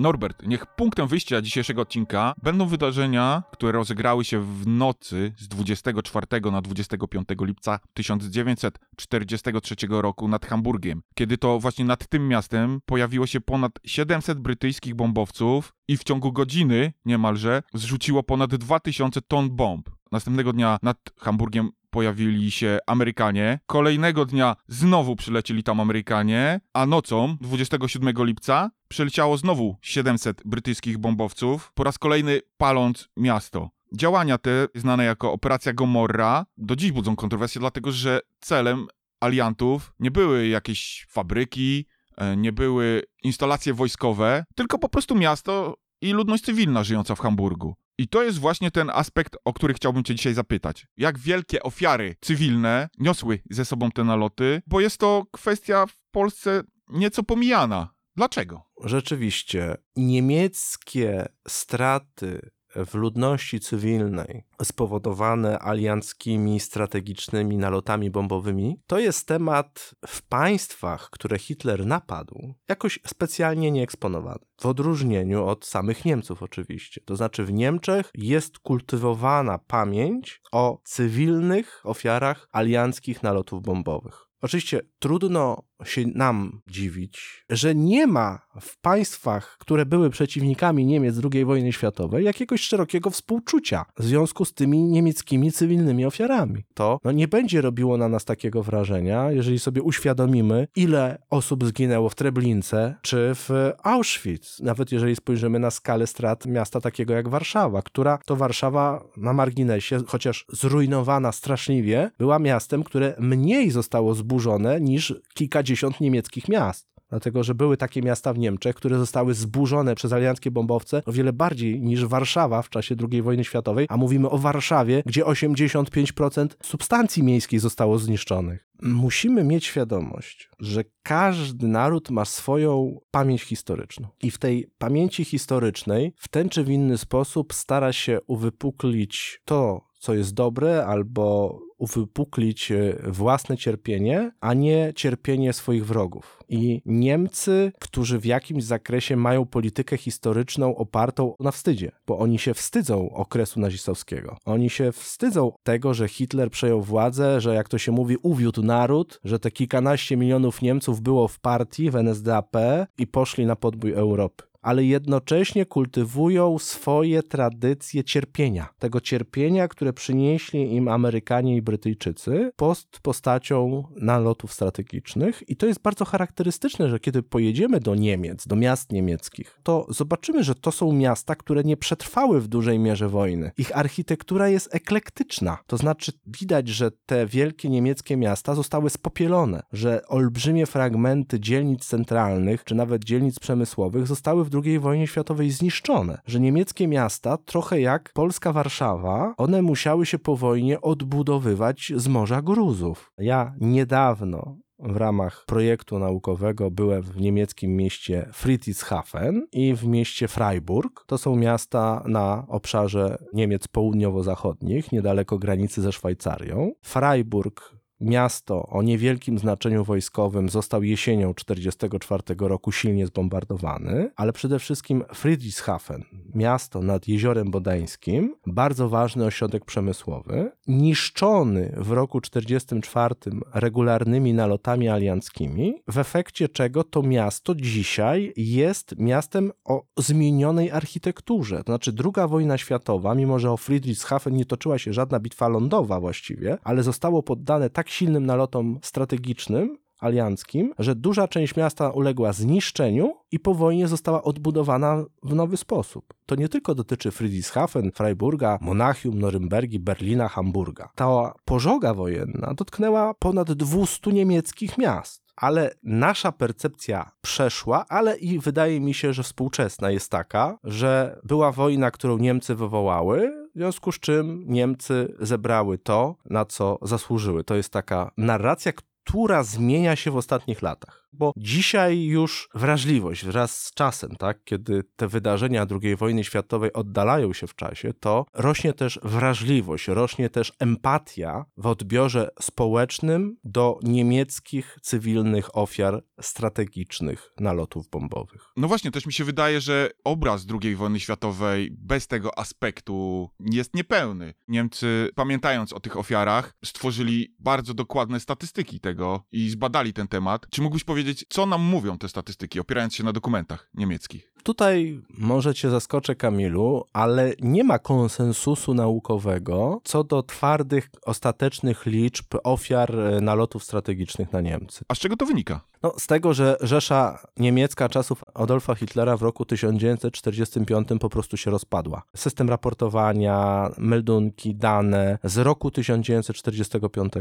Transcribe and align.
Norbert, 0.00 0.46
niech 0.46 0.66
punktem 0.66 1.08
wyjścia 1.08 1.42
dzisiejszego 1.42 1.82
odcinka 1.82 2.34
będą 2.42 2.66
wydarzenia, 2.66 3.42
które 3.52 3.72
rozegrały 3.72 4.24
się 4.24 4.40
w 4.40 4.66
nocy 4.66 5.32
z 5.38 5.48
24 5.48 6.26
na 6.52 6.60
25 6.62 7.28
lipca 7.40 7.80
1943 7.94 9.74
roku 9.90 10.28
nad 10.28 10.46
Hamburgiem, 10.46 11.02
kiedy 11.14 11.38
to 11.38 11.58
właśnie 11.58 11.84
nad 11.84 12.08
tym 12.08 12.28
miastem 12.28 12.80
pojawiło 12.86 13.26
się 13.26 13.40
ponad 13.40 13.72
700 13.84 14.38
brytyjskich 14.38 14.94
bombowców 14.94 15.74
i 15.88 15.96
w 15.96 16.04
ciągu 16.04 16.32
godziny 16.32 16.92
niemalże 17.04 17.62
zrzuciło 17.74 18.22
ponad 18.22 18.54
2000 18.54 19.22
ton 19.22 19.50
bomb. 19.50 19.99
Następnego 20.12 20.52
dnia 20.52 20.78
nad 20.82 20.98
Hamburgiem 21.18 21.70
pojawili 21.90 22.50
się 22.50 22.78
Amerykanie. 22.86 23.58
Kolejnego 23.66 24.24
dnia 24.24 24.56
znowu 24.68 25.16
przylecieli 25.16 25.62
tam 25.62 25.80
Amerykanie, 25.80 26.60
a 26.72 26.86
nocą 26.86 27.36
27 27.40 28.14
lipca 28.26 28.70
przyleciało 28.88 29.36
znowu 29.36 29.76
700 29.82 30.42
brytyjskich 30.44 30.98
bombowców, 30.98 31.72
po 31.74 31.84
raz 31.84 31.98
kolejny 31.98 32.40
paląc 32.56 33.08
miasto. 33.16 33.70
Działania 33.96 34.38
te, 34.38 34.66
znane 34.74 35.04
jako 35.04 35.32
Operacja 35.32 35.72
Gomorra, 35.72 36.46
do 36.56 36.76
dziś 36.76 36.92
budzą 36.92 37.16
kontrowersje, 37.16 37.60
dlatego 37.60 37.92
że 37.92 38.20
celem 38.40 38.86
aliantów 39.20 39.94
nie 40.00 40.10
były 40.10 40.48
jakieś 40.48 41.06
fabryki, 41.08 41.86
e, 42.16 42.36
nie 42.36 42.52
były 42.52 43.02
instalacje 43.22 43.74
wojskowe, 43.74 44.44
tylko 44.54 44.78
po 44.78 44.88
prostu 44.88 45.14
miasto 45.14 45.76
i 46.00 46.12
ludność 46.12 46.44
cywilna 46.44 46.84
żyjąca 46.84 47.14
w 47.14 47.20
Hamburgu. 47.20 47.74
I 48.00 48.08
to 48.08 48.22
jest 48.22 48.38
właśnie 48.38 48.70
ten 48.70 48.90
aspekt, 48.90 49.36
o 49.44 49.52
który 49.52 49.74
chciałbym 49.74 50.04
Cię 50.04 50.14
dzisiaj 50.14 50.34
zapytać. 50.34 50.86
Jak 50.96 51.18
wielkie 51.18 51.62
ofiary 51.62 52.16
cywilne 52.20 52.88
niosły 52.98 53.42
ze 53.50 53.64
sobą 53.64 53.90
te 53.90 54.04
naloty, 54.04 54.62
bo 54.66 54.80
jest 54.80 54.98
to 54.98 55.26
kwestia 55.32 55.86
w 55.86 55.96
Polsce 56.10 56.62
nieco 56.88 57.22
pomijana. 57.22 57.94
Dlaczego? 58.16 58.62
Rzeczywiście, 58.84 59.76
niemieckie 59.96 61.26
straty 61.48 62.50
w 62.76 62.94
ludności 62.94 63.60
cywilnej 63.60 64.44
spowodowane 64.62 65.58
alianckimi 65.58 66.60
strategicznymi 66.60 67.56
nalotami 67.56 68.10
bombowymi, 68.10 68.80
to 68.86 68.98
jest 68.98 69.26
temat 69.26 69.94
w 70.06 70.22
państwach, 70.22 71.10
które 71.10 71.38
Hitler 71.38 71.86
napadł, 71.86 72.54
jakoś 72.68 72.98
specjalnie 73.06 73.70
nie 73.70 73.82
eksponowany. 73.82 74.40
W 74.60 74.66
odróżnieniu 74.66 75.44
od 75.44 75.66
samych 75.66 76.04
Niemców, 76.04 76.42
oczywiście. 76.42 77.00
To 77.04 77.16
znaczy, 77.16 77.44
w 77.44 77.52
Niemczech 77.52 78.10
jest 78.14 78.58
kultywowana 78.58 79.58
pamięć 79.58 80.40
o 80.52 80.80
cywilnych 80.84 81.80
ofiarach 81.84 82.48
alianckich 82.52 83.22
nalotów 83.22 83.62
bombowych. 83.62 84.26
Oczywiście 84.42 84.80
trudno 84.98 85.62
się 85.84 86.04
nam 86.14 86.60
dziwić, 86.68 87.44
że 87.50 87.74
nie 87.74 88.06
ma 88.06 88.38
w 88.60 88.80
państwach, 88.80 89.56
które 89.58 89.86
były 89.86 90.10
przeciwnikami 90.10 90.86
Niemiec 90.86 91.16
II 91.32 91.44
wojny 91.44 91.72
światowej, 91.72 92.24
jakiegoś 92.24 92.60
szerokiego 92.60 93.10
współczucia 93.10 93.84
w 93.98 94.04
związku 94.04 94.44
z 94.44 94.54
tymi 94.54 94.82
niemieckimi 94.82 95.52
cywilnymi 95.52 96.06
ofiarami. 96.06 96.64
To 96.74 96.98
no, 97.04 97.12
nie 97.12 97.28
będzie 97.28 97.60
robiło 97.60 97.96
na 97.96 98.08
nas 98.08 98.24
takiego 98.24 98.62
wrażenia, 98.62 99.32
jeżeli 99.32 99.58
sobie 99.58 99.82
uświadomimy, 99.82 100.68
ile 100.76 101.22
osób 101.30 101.64
zginęło 101.64 102.08
w 102.08 102.14
Treblince 102.14 102.94
czy 103.02 103.30
w 103.34 103.70
Auschwitz. 103.82 104.60
Nawet 104.60 104.92
jeżeli 104.92 105.16
spojrzymy 105.16 105.58
na 105.58 105.70
skalę 105.70 106.06
strat 106.06 106.46
miasta 106.46 106.80
takiego 106.80 107.14
jak 107.14 107.28
Warszawa, 107.28 107.82
która 107.82 108.18
to 108.26 108.36
Warszawa 108.36 109.04
na 109.16 109.32
marginesie, 109.32 109.98
chociaż 110.06 110.46
zrujnowana 110.52 111.32
straszliwie, 111.32 112.10
była 112.18 112.38
miastem, 112.38 112.84
które 112.84 113.14
mniej 113.18 113.70
zostało 113.70 114.14
zburzone 114.14 114.80
niż 114.80 115.14
kilkadziesiąt 115.34 115.69
kilkadziesiąt 115.70 116.00
niemieckich 116.00 116.48
miast. 116.48 116.90
Dlatego, 117.10 117.42
że 117.42 117.54
były 117.54 117.76
takie 117.76 118.02
miasta 118.02 118.32
w 118.32 118.38
Niemczech, 118.38 118.76
które 118.76 118.98
zostały 118.98 119.34
zburzone 119.34 119.94
przez 119.94 120.12
alianckie 120.12 120.50
bombowce 120.50 121.02
o 121.06 121.12
wiele 121.12 121.32
bardziej 121.32 121.80
niż 121.80 122.04
Warszawa 122.04 122.62
w 122.62 122.70
czasie 122.70 122.94
II 123.12 123.22
wojny 123.22 123.44
światowej, 123.44 123.86
a 123.88 123.96
mówimy 123.96 124.30
o 124.30 124.38
Warszawie, 124.38 125.02
gdzie 125.06 125.24
85% 125.24 126.48
substancji 126.62 127.22
miejskiej 127.22 127.60
zostało 127.60 127.98
zniszczonych. 127.98 128.68
Musimy 128.82 129.44
mieć 129.44 129.64
świadomość, 129.64 130.50
że 130.58 130.84
każdy 131.02 131.68
naród 131.68 132.10
ma 132.10 132.24
swoją 132.24 133.00
pamięć 133.10 133.42
historyczną. 133.42 134.08
I 134.22 134.30
w 134.30 134.38
tej 134.38 134.70
pamięci 134.78 135.24
historycznej 135.24 136.12
w 136.16 136.28
ten 136.28 136.48
czy 136.48 136.64
w 136.64 136.70
inny 136.70 136.98
sposób 136.98 137.54
stara 137.54 137.92
się 137.92 138.18
uwypuklić 138.26 139.40
to, 139.44 139.86
co 139.98 140.14
jest 140.14 140.34
dobre, 140.34 140.86
albo 140.86 141.58
uwypuklić 141.80 142.72
e, 142.72 142.96
własne 143.06 143.56
cierpienie, 143.56 144.32
a 144.40 144.54
nie 144.54 144.92
cierpienie 144.96 145.52
swoich 145.52 145.86
wrogów. 145.86 146.42
I 146.48 146.82
Niemcy, 146.86 147.72
którzy 147.80 148.18
w 148.18 148.24
jakimś 148.24 148.64
zakresie 148.64 149.16
mają 149.16 149.46
politykę 149.46 149.96
historyczną 149.96 150.76
opartą 150.76 151.34
na 151.40 151.50
wstydzie, 151.50 151.92
bo 152.06 152.18
oni 152.18 152.38
się 152.38 152.54
wstydzą 152.54 153.10
okresu 153.10 153.60
nazistowskiego. 153.60 154.36
Oni 154.44 154.70
się 154.70 154.92
wstydzą 154.92 155.52
tego, 155.62 155.94
że 155.94 156.08
Hitler 156.08 156.50
przejął 156.50 156.82
władzę, 156.82 157.40
że 157.40 157.54
jak 157.54 157.68
to 157.68 157.78
się 157.78 157.92
mówi, 157.92 158.16
uwiódł 158.22 158.62
naród, 158.62 159.20
że 159.24 159.38
te 159.38 159.50
kilkanaście 159.50 160.16
milionów 160.16 160.62
Niemców 160.62 161.00
było 161.00 161.28
w 161.28 161.40
partii, 161.40 161.90
w 161.90 161.96
NSDAP 161.96 162.56
i 162.98 163.06
poszli 163.06 163.46
na 163.46 163.56
podbój 163.56 163.92
Europy 163.92 164.49
ale 164.62 164.84
jednocześnie 164.84 165.66
kultywują 165.66 166.58
swoje 166.58 167.22
tradycje 167.22 168.04
cierpienia. 168.04 168.68
Tego 168.78 169.00
cierpienia, 169.00 169.68
które 169.68 169.92
przynieśli 169.92 170.74
im 170.74 170.88
Amerykanie 170.88 171.56
i 171.56 171.62
Brytyjczycy 171.62 172.50
post 172.56 173.00
postacią 173.02 173.84
nalotów 173.96 174.52
strategicznych. 174.52 175.48
I 175.48 175.56
to 175.56 175.66
jest 175.66 175.82
bardzo 175.82 176.04
charakterystyczne, 176.04 176.88
że 176.88 177.00
kiedy 177.00 177.22
pojedziemy 177.22 177.80
do 177.80 177.94
Niemiec, 177.94 178.46
do 178.46 178.56
miast 178.56 178.92
niemieckich, 178.92 179.60
to 179.62 179.86
zobaczymy, 179.88 180.44
że 180.44 180.54
to 180.54 180.72
są 180.72 180.92
miasta, 180.92 181.34
które 181.34 181.64
nie 181.64 181.76
przetrwały 181.76 182.40
w 182.40 182.48
dużej 182.48 182.78
mierze 182.78 183.08
wojny. 183.08 183.50
Ich 183.58 183.76
architektura 183.76 184.48
jest 184.48 184.74
eklektyczna. 184.74 185.58
To 185.66 185.76
znaczy 185.76 186.12
widać, 186.26 186.68
że 186.68 186.90
te 187.06 187.26
wielkie 187.26 187.68
niemieckie 187.68 188.16
miasta 188.16 188.54
zostały 188.54 188.90
spopielone, 188.90 189.62
że 189.72 190.06
olbrzymie 190.08 190.66
fragmenty 190.66 191.40
dzielnic 191.40 191.84
centralnych, 191.84 192.64
czy 192.64 192.74
nawet 192.74 193.04
dzielnic 193.04 193.38
przemysłowych 193.38 194.06
zostały 194.06 194.44
w 194.44 194.49
II 194.64 194.78
wojnie 194.78 195.06
światowej 195.06 195.50
zniszczone, 195.50 196.18
że 196.26 196.40
niemieckie 196.40 196.88
miasta, 196.88 197.36
trochę 197.36 197.80
jak 197.80 198.10
polska 198.14 198.52
Warszawa, 198.52 199.34
one 199.36 199.62
musiały 199.62 200.06
się 200.06 200.18
po 200.18 200.36
wojnie 200.36 200.80
odbudowywać 200.80 201.92
z 201.96 202.08
Morza 202.08 202.42
Gruzów. 202.42 203.12
Ja 203.18 203.54
niedawno 203.60 204.56
w 204.82 204.96
ramach 204.96 205.44
projektu 205.46 205.98
naukowego 205.98 206.70
byłem 206.70 207.02
w 207.02 207.20
niemieckim 207.20 207.76
mieście 207.76 208.28
Friedrichshafen 208.32 209.46
i 209.52 209.74
w 209.74 209.86
mieście 209.86 210.28
Freiburg. 210.28 211.04
To 211.06 211.18
są 211.18 211.36
miasta 211.36 212.02
na 212.06 212.44
obszarze 212.48 213.18
Niemiec 213.32 213.68
południowo-zachodnich, 213.68 214.92
niedaleko 214.92 215.38
granicy 215.38 215.82
ze 215.82 215.92
Szwajcarią. 215.92 216.72
Freiburg 216.82 217.79
Miasto 218.00 218.66
o 218.66 218.82
niewielkim 218.82 219.38
znaczeniu 219.38 219.84
wojskowym 219.84 220.48
został 220.48 220.82
jesienią 220.82 221.34
1944 221.34 222.48
roku 222.48 222.72
silnie 222.72 223.06
zbombardowany, 223.06 224.10
ale 224.16 224.32
przede 224.32 224.58
wszystkim 224.58 225.04
Friedrichshafen, 225.14 226.04
miasto 226.34 226.82
nad 226.82 227.08
Jeziorem 227.08 227.50
Bodeńskim, 227.50 228.34
bardzo 228.46 228.88
ważny 228.88 229.24
ośrodek 229.24 229.64
przemysłowy, 229.64 230.50
niszczony 230.66 231.74
w 231.76 231.90
roku 231.90 232.20
1944 232.20 233.40
regularnymi 233.54 234.34
nalotami 234.34 234.88
alianckimi, 234.88 235.82
w 235.88 235.98
efekcie 235.98 236.48
czego 236.48 236.84
to 236.84 237.02
miasto 237.02 237.54
dzisiaj 237.54 238.32
jest 238.36 238.98
miastem 238.98 239.52
o 239.64 239.84
zmienionej 239.98 240.70
architekturze. 240.70 241.56
To 241.56 241.72
znaczy 241.72 241.92
druga 241.92 242.28
wojna 242.28 242.58
światowa, 242.58 243.14
mimo 243.14 243.38
że 243.38 243.50
o 243.50 243.56
Friedrichshafen 243.56 244.34
nie 244.34 244.44
toczyła 244.44 244.78
się 244.78 244.92
żadna 244.92 245.20
bitwa 245.20 245.48
lądowa 245.48 246.00
właściwie, 246.00 246.58
ale 246.62 246.82
zostało 246.82 247.22
poddane 247.22 247.70
tak 247.70 247.89
silnym 247.90 248.26
nalotom 248.26 248.78
strategicznym, 248.82 249.76
alianckim, 250.00 250.74
że 250.78 250.94
duża 250.94 251.28
część 251.28 251.56
miasta 251.56 251.90
uległa 251.90 252.32
zniszczeniu 252.32 253.14
i 253.32 253.38
po 253.40 253.54
wojnie 253.54 253.88
została 253.88 254.22
odbudowana 254.22 255.04
w 255.22 255.34
nowy 255.34 255.56
sposób. 255.56 256.14
To 256.26 256.34
nie 256.34 256.48
tylko 256.48 256.74
dotyczy 256.74 257.10
Friedrichshafen, 257.10 257.92
Freiburga, 257.92 258.58
Monachium, 258.60 259.18
Norymbergi, 259.18 259.78
Berlina, 259.78 260.28
Hamburga. 260.28 260.88
Ta 260.94 261.34
pożoga 261.44 261.94
wojenna 261.94 262.54
dotknęła 262.54 263.14
ponad 263.14 263.52
200 263.52 264.12
niemieckich 264.12 264.78
miast 264.78 265.29
ale 265.40 265.74
nasza 265.82 266.32
percepcja 266.32 267.10
przeszła, 267.20 267.84
ale 267.88 268.18
i 268.18 268.38
wydaje 268.38 268.80
mi 268.80 268.94
się, 268.94 269.12
że 269.12 269.22
współczesna 269.22 269.90
jest 269.90 270.10
taka, 270.10 270.58
że 270.64 271.20
była 271.24 271.52
wojna, 271.52 271.90
którą 271.90 272.18
Niemcy 272.18 272.54
wywołały, 272.54 273.40
w 273.54 273.58
związku 273.58 273.92
z 273.92 274.00
czym 274.00 274.44
Niemcy 274.46 275.14
zebrały 275.20 275.78
to, 275.78 276.16
na 276.24 276.44
co 276.44 276.78
zasłużyły. 276.82 277.44
To 277.44 277.54
jest 277.54 277.72
taka 277.72 278.10
narracja, 278.16 278.72
która 279.10 279.42
zmienia 279.42 279.96
się 279.96 280.10
w 280.10 280.16
ostatnich 280.16 280.62
latach. 280.62 281.08
Bo 281.12 281.32
dzisiaj 281.36 282.02
już 282.02 282.48
wrażliwość 282.54 283.24
wraz 283.24 283.64
z 283.64 283.74
czasem, 283.74 284.16
tak, 284.16 284.44
kiedy 284.44 284.84
te 284.96 285.08
wydarzenia 285.08 285.66
II 285.82 285.96
wojny 285.96 286.24
światowej 286.24 286.72
oddalają 286.72 287.32
się 287.32 287.46
w 287.46 287.54
czasie, 287.54 287.92
to 288.00 288.26
rośnie 288.34 288.72
też 288.72 289.00
wrażliwość, 289.02 289.88
rośnie 289.88 290.30
też 290.30 290.52
empatia 290.58 291.44
w 291.56 291.66
odbiorze 291.66 292.28
społecznym 292.40 293.36
do 293.44 293.78
niemieckich 293.82 294.78
cywilnych 294.82 295.56
ofiar 295.56 296.02
strategicznych 296.20 297.32
nalotów 297.40 297.88
bombowych. 297.88 298.46
No 298.56 298.68
właśnie, 298.68 298.90
też 298.90 299.06
mi 299.06 299.12
się 299.12 299.24
wydaje, 299.24 299.60
że 299.60 299.90
obraz 300.04 300.46
II 300.62 300.76
wojny 300.76 301.00
światowej 301.00 301.70
bez 301.78 302.06
tego 302.06 302.38
aspektu 302.38 303.28
jest 303.40 303.74
niepełny. 303.74 304.34
Niemcy, 304.48 305.10
pamiętając 305.14 305.72
o 305.72 305.80
tych 305.80 305.96
ofiarach, 305.96 306.54
stworzyli 306.64 307.34
bardzo 307.38 307.74
dokładne 307.74 308.20
statystyki 308.20 308.80
tego 308.80 308.99
i 309.32 309.50
zbadali 309.50 309.92
ten 309.92 310.08
temat. 310.08 310.46
Czy 310.50 310.62
mógłbyś 310.62 310.84
powiedzieć, 310.84 311.24
co 311.28 311.46
nam 311.46 311.62
mówią 311.62 311.98
te 311.98 312.08
statystyki, 312.08 312.60
opierając 312.60 312.94
się 312.94 313.04
na 313.04 313.12
dokumentach 313.12 313.68
niemieckich? 313.74 314.32
Tutaj 314.42 315.02
może 315.18 315.54
cię 315.54 315.70
zaskoczę, 315.70 316.14
Kamilu, 316.14 316.84
ale 316.92 317.32
nie 317.40 317.64
ma 317.64 317.78
konsensusu 317.78 318.74
naukowego 318.74 319.80
co 319.84 320.04
do 320.04 320.22
twardych, 320.22 320.90
ostatecznych 321.02 321.86
liczb 321.86 322.34
ofiar 322.44 323.00
e, 323.00 323.20
nalotów 323.20 323.64
strategicznych 323.64 324.32
na 324.32 324.40
Niemcy. 324.40 324.84
A 324.88 324.94
z 324.94 324.98
czego 324.98 325.16
to 325.16 325.26
wynika? 325.26 325.60
No, 325.82 325.94
z 325.98 326.06
tego, 326.06 326.34
że 326.34 326.56
Rzesza 326.60 327.18
Niemiecka 327.36 327.88
czasów 327.88 328.24
Adolfa 328.34 328.74
Hitlera 328.74 329.16
w 329.16 329.22
roku 329.22 329.44
1945 329.44 330.88
po 331.00 331.08
prostu 331.08 331.36
się 331.36 331.50
rozpadła. 331.50 332.02
System 332.16 332.48
raportowania, 332.48 333.70
meldunki, 333.78 334.54
dane 334.54 335.18
z 335.24 335.38
roku 335.38 335.70
1945, 335.70 337.12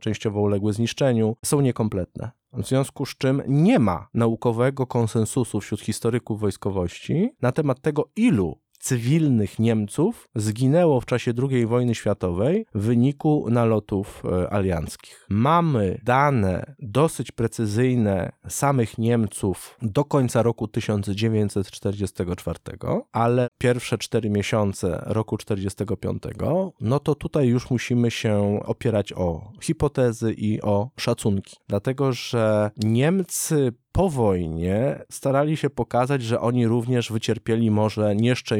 częściowo 0.00 0.40
uległy 0.40 0.72
zniszczeniu, 0.72 1.36
są 1.44 1.60
niekompletne. 1.60 2.30
W 2.52 2.66
związku 2.66 3.06
z 3.06 3.16
czym 3.16 3.42
nie 3.48 3.78
ma 3.78 4.08
naukowego 4.14 4.86
konsensusu 4.86 5.60
wśród 5.60 5.80
historyków 5.80 6.40
wojskowości 6.40 7.30
na 7.42 7.52
temat 7.52 7.80
tego, 7.80 8.08
ilu 8.16 8.58
cywilnych 8.78 9.58
Niemców 9.58 10.28
zginęło 10.34 11.00
w 11.00 11.06
czasie 11.06 11.32
II 11.50 11.66
wojny 11.66 11.94
światowej 11.94 12.66
w 12.74 12.80
wyniku 12.80 13.46
nalotów 13.50 14.22
e, 14.24 14.52
alianckich. 14.52 15.26
Mamy 15.28 16.00
dane 16.02 16.74
dosyć 16.78 17.32
precyzyjne 17.32 18.32
samych 18.48 18.98
Niemców 18.98 19.76
do 19.82 20.04
końca 20.04 20.42
roku 20.42 20.68
1944, 20.68 22.58
ale 23.12 23.48
pierwsze 23.58 23.98
cztery 23.98 24.30
miesiące 24.30 25.02
roku 25.06 25.38
1945, 25.38 26.22
no 26.80 27.00
to 27.00 27.14
tutaj 27.14 27.46
już 27.46 27.70
musimy 27.70 28.10
się 28.10 28.60
opierać 28.64 29.12
o 29.12 29.52
hipotezy 29.62 30.32
i 30.32 30.62
o 30.62 30.90
szacunki. 30.96 31.56
Dlatego, 31.68 32.12
że 32.12 32.70
Niemcy 32.76 33.72
po 33.92 34.08
wojnie 34.08 35.04
starali 35.10 35.56
się 35.56 35.70
pokazać, 35.70 36.22
że 36.22 36.40
oni 36.40 36.66
również 36.66 37.12
wycierpieli 37.12 37.70
może 37.70 38.16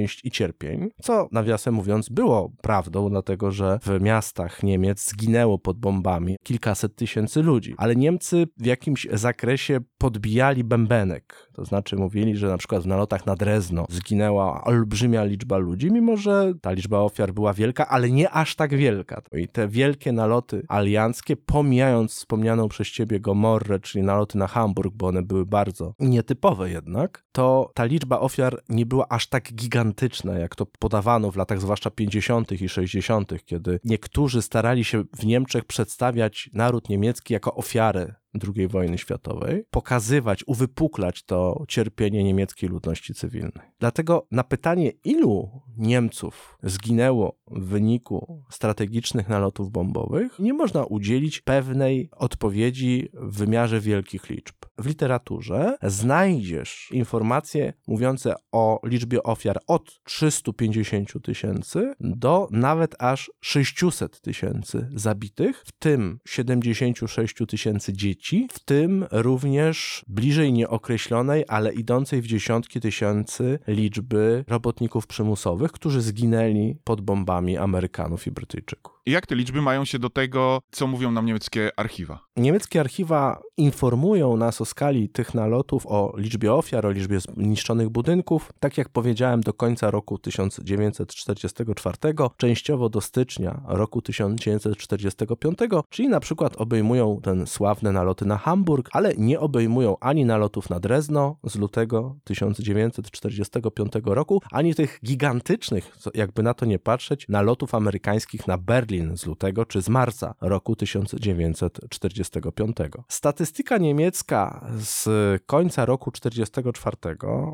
nieszczęść 0.08 0.25
i 0.25 0.31
cierpień, 0.31 0.90
co 1.02 1.28
nawiasem 1.32 1.75
mówiąc 1.75 2.08
było 2.08 2.52
prawdą, 2.62 3.10
dlatego 3.10 3.50
że 3.50 3.78
w 3.82 4.00
miastach 4.00 4.62
Niemiec 4.62 5.08
zginęło 5.10 5.58
pod 5.58 5.78
bombami 5.78 6.37
kilkaset 6.43 6.96
tysięcy 6.96 7.43
ludzi, 7.43 7.75
ale 7.76 7.96
Niemcy 7.96 8.46
w 8.56 8.66
jakimś 8.66 9.06
zakresie 9.12 9.81
podbijali 9.99 10.64
bębenek, 10.64 11.50
to 11.52 11.64
znaczy 11.64 11.96
mówili, 11.96 12.37
że 12.37 12.49
na 12.49 12.58
przykład 12.58 12.82
w 12.82 12.87
nalotach 12.87 13.26
na 13.26 13.34
Drezno 13.34 13.87
zginęła 13.90 14.64
olbrzymia 14.64 15.25
liczba 15.25 15.56
ludzi, 15.56 15.90
mimo 15.93 16.16
że 16.16 16.52
ta 16.61 16.72
liczba 16.72 16.99
ofiar 16.99 17.32
była 17.32 17.52
wielka, 17.52 17.88
ale 17.88 18.11
nie 18.11 18.31
aż 18.31 18.56
tak 18.56 18.76
wielka. 18.76 19.22
I 19.32 19.49
te 19.49 19.69
wielkie 19.69 20.12
naloty 20.12 20.62
alianckie, 20.69 21.37
pomijając 21.37 22.12
wspomnianą 22.12 22.69
przez 22.69 22.88
ciebie 22.88 23.20
Gomorrę, 23.20 23.81
czyli 23.81 24.04
naloty 24.04 24.38
na 24.38 24.46
Hamburg, 24.46 24.94
bo 24.94 25.06
one 25.06 25.22
były 25.22 25.46
bardzo 25.46 25.94
nietypowe 26.00 26.70
jednak, 26.70 27.25
to 27.32 27.70
ta 27.75 27.84
liczba 27.84 28.20
ofiar 28.20 28.62
nie 28.69 28.87
była 28.87 29.08
aż 29.08 29.26
tak 29.26 29.52
gigantyczna, 29.54 29.97
jak 30.40 30.56
to 30.56 30.66
podawano 30.66 31.30
w 31.30 31.36
latach 31.36 31.60
zwłaszcza 31.60 31.90
50. 31.90 32.52
i 32.52 32.68
60., 32.68 33.44
kiedy 33.44 33.80
niektórzy 33.84 34.42
starali 34.42 34.84
się 34.84 35.04
w 35.16 35.26
Niemczech 35.26 35.64
przedstawiać 35.64 36.50
naród 36.52 36.88
niemiecki 36.88 37.34
jako 37.34 37.54
ofiarę 37.54 38.14
II 38.56 38.69
wojny 38.69 38.98
światowej, 38.98 39.64
pokazywać, 39.70 40.44
uwypuklać 40.46 41.22
to 41.22 41.64
cierpienie 41.69 42.25
niemieckiej 42.25 42.69
ludności 42.69 43.14
cywilnej. 43.14 43.69
Dlatego 43.78 44.26
na 44.30 44.44
pytanie, 44.44 44.92
ilu 45.04 45.62
Niemców 45.76 46.58
zginęło 46.62 47.38
w 47.50 47.64
wyniku 47.64 48.42
strategicznych 48.50 49.28
nalotów 49.28 49.70
bombowych, 49.70 50.38
nie 50.38 50.54
można 50.54 50.84
udzielić 50.84 51.40
pewnej 51.40 52.08
odpowiedzi 52.12 53.08
w 53.14 53.38
wymiarze 53.38 53.80
wielkich 53.80 54.30
liczb. 54.30 54.54
W 54.78 54.86
literaturze 54.86 55.76
znajdziesz 55.82 56.88
informacje 56.92 57.72
mówiące 57.86 58.34
o 58.52 58.80
liczbie 58.84 59.22
ofiar 59.22 59.58
od 59.66 60.00
350 60.04 61.22
tysięcy 61.22 61.92
do 62.00 62.48
nawet 62.50 62.94
aż 62.98 63.30
600 63.40 64.20
tysięcy 64.20 64.88
zabitych, 64.94 65.62
w 65.66 65.72
tym 65.72 66.19
76 66.26 67.34
tysięcy 67.48 67.92
dzieci, 67.92 68.17
w 68.50 68.58
tym 68.58 69.06
również 69.10 70.04
bliżej 70.08 70.52
nieokreślonej, 70.52 71.44
ale 71.48 71.74
idącej 71.74 72.22
w 72.22 72.26
dziesiątki 72.26 72.80
tysięcy 72.80 73.58
liczby 73.66 74.44
robotników 74.48 75.06
przymusowych, 75.06 75.72
którzy 75.72 76.00
zginęli 76.00 76.76
pod 76.84 77.00
bombami 77.00 77.56
Amerykanów 77.56 78.26
i 78.26 78.30
Brytyjczyków. 78.30 78.98
I 79.08 79.10
jak 79.10 79.26
te 79.26 79.34
liczby 79.34 79.62
mają 79.62 79.84
się 79.84 79.98
do 79.98 80.10
tego, 80.10 80.60
co 80.70 80.86
mówią 80.86 81.10
nam 81.10 81.26
niemieckie 81.26 81.70
archiwa? 81.76 82.20
Niemieckie 82.36 82.80
archiwa 82.80 83.40
informują 83.56 84.36
nas 84.36 84.60
o 84.60 84.64
skali 84.64 85.08
tych 85.08 85.34
nalotów, 85.34 85.86
o 85.86 86.14
liczbie 86.16 86.52
ofiar, 86.52 86.86
o 86.86 86.90
liczbie 86.90 87.20
zniszczonych 87.20 87.88
budynków. 87.88 88.52
Tak 88.60 88.78
jak 88.78 88.88
powiedziałem, 88.88 89.40
do 89.40 89.52
końca 89.52 89.90
roku 89.90 90.18
1944, 90.18 91.96
częściowo 92.37 92.88
do 92.88 93.00
stycznia 93.00 93.60
roku 93.66 94.02
1945, 94.02 95.58
czyli 95.88 96.08
na 96.08 96.20
przykład 96.20 96.56
obejmują 96.56 97.20
ten 97.22 97.46
sławne 97.46 97.92
naloty 98.08 98.26
na 98.26 98.36
Hamburg, 98.36 98.88
ale 98.92 99.14
nie 99.16 99.40
obejmują 99.40 99.96
ani 100.00 100.24
nalotów 100.24 100.70
na 100.70 100.80
Drezno 100.80 101.36
z 101.44 101.56
lutego 101.56 102.16
1945 102.24 103.92
roku, 104.04 104.42
ani 104.52 104.74
tych 104.74 104.98
gigantycznych, 105.04 105.96
jakby 106.14 106.42
na 106.42 106.54
to 106.54 106.66
nie 106.66 106.78
patrzeć, 106.78 107.26
nalotów 107.28 107.74
amerykańskich 107.74 108.46
na 108.46 108.58
Berlin 108.58 109.16
z 109.16 109.26
lutego 109.26 109.66
czy 109.66 109.82
z 109.82 109.88
marca 109.88 110.34
roku 110.40 110.76
1945. 110.76 112.76
Statystyka 113.08 113.78
niemiecka 113.78 114.66
z 114.78 115.08
końca 115.46 115.84
roku 115.84 116.12
1944 116.12 116.96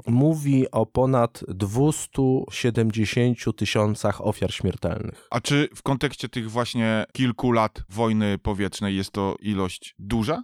mówi 0.06 0.70
o 0.70 0.86
ponad 0.86 1.44
270 1.48 3.38
tysiącach 3.56 4.26
ofiar 4.26 4.52
śmiertelnych. 4.52 5.26
A 5.30 5.40
czy 5.40 5.68
w 5.74 5.82
kontekście 5.82 6.28
tych 6.28 6.50
właśnie 6.50 7.04
kilku 7.12 7.52
lat 7.52 7.82
wojny 7.88 8.38
powietrznej 8.38 8.96
jest 8.96 9.10
to 9.10 9.36
ilość 9.40 9.94
duża? 9.98 10.43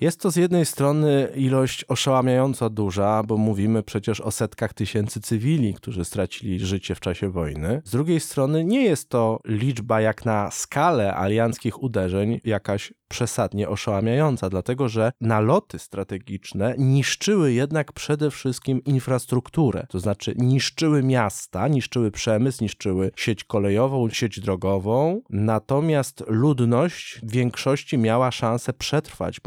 Jest 0.00 0.20
to 0.20 0.30
z 0.30 0.36
jednej 0.36 0.66
strony 0.66 1.28
ilość 1.36 1.84
oszałamiająco 1.88 2.70
duża, 2.70 3.22
bo 3.22 3.36
mówimy 3.36 3.82
przecież 3.82 4.20
o 4.20 4.30
setkach 4.30 4.74
tysięcy 4.74 5.20
cywili, 5.20 5.74
którzy 5.74 6.04
stracili 6.04 6.58
życie 6.58 6.94
w 6.94 7.00
czasie 7.00 7.30
wojny. 7.30 7.82
Z 7.84 7.90
drugiej 7.90 8.20
strony 8.20 8.64
nie 8.64 8.84
jest 8.84 9.08
to 9.08 9.40
liczba 9.44 10.00
jak 10.00 10.24
na 10.24 10.50
skalę 10.50 11.14
alianckich 11.14 11.82
uderzeń 11.82 12.40
jakaś 12.44 12.92
przesadnie 13.10 13.68
oszałamiająca, 13.68 14.50
dlatego 14.50 14.88
że 14.88 15.12
naloty 15.20 15.78
strategiczne 15.78 16.74
niszczyły 16.78 17.52
jednak 17.52 17.92
przede 17.92 18.30
wszystkim 18.30 18.84
infrastrukturę, 18.84 19.86
to 19.88 20.00
znaczy 20.00 20.34
niszczyły 20.36 21.02
miasta, 21.02 21.68
niszczyły 21.68 22.10
przemysł, 22.10 22.62
niszczyły 22.62 23.10
sieć 23.16 23.44
kolejową, 23.44 24.10
sieć 24.10 24.40
drogową, 24.40 25.20
natomiast 25.30 26.24
ludność 26.26 27.20
w 27.22 27.30
większości 27.30 27.98
miała 27.98 28.30
szansę 28.30 28.72
przetrwać 28.72 29.40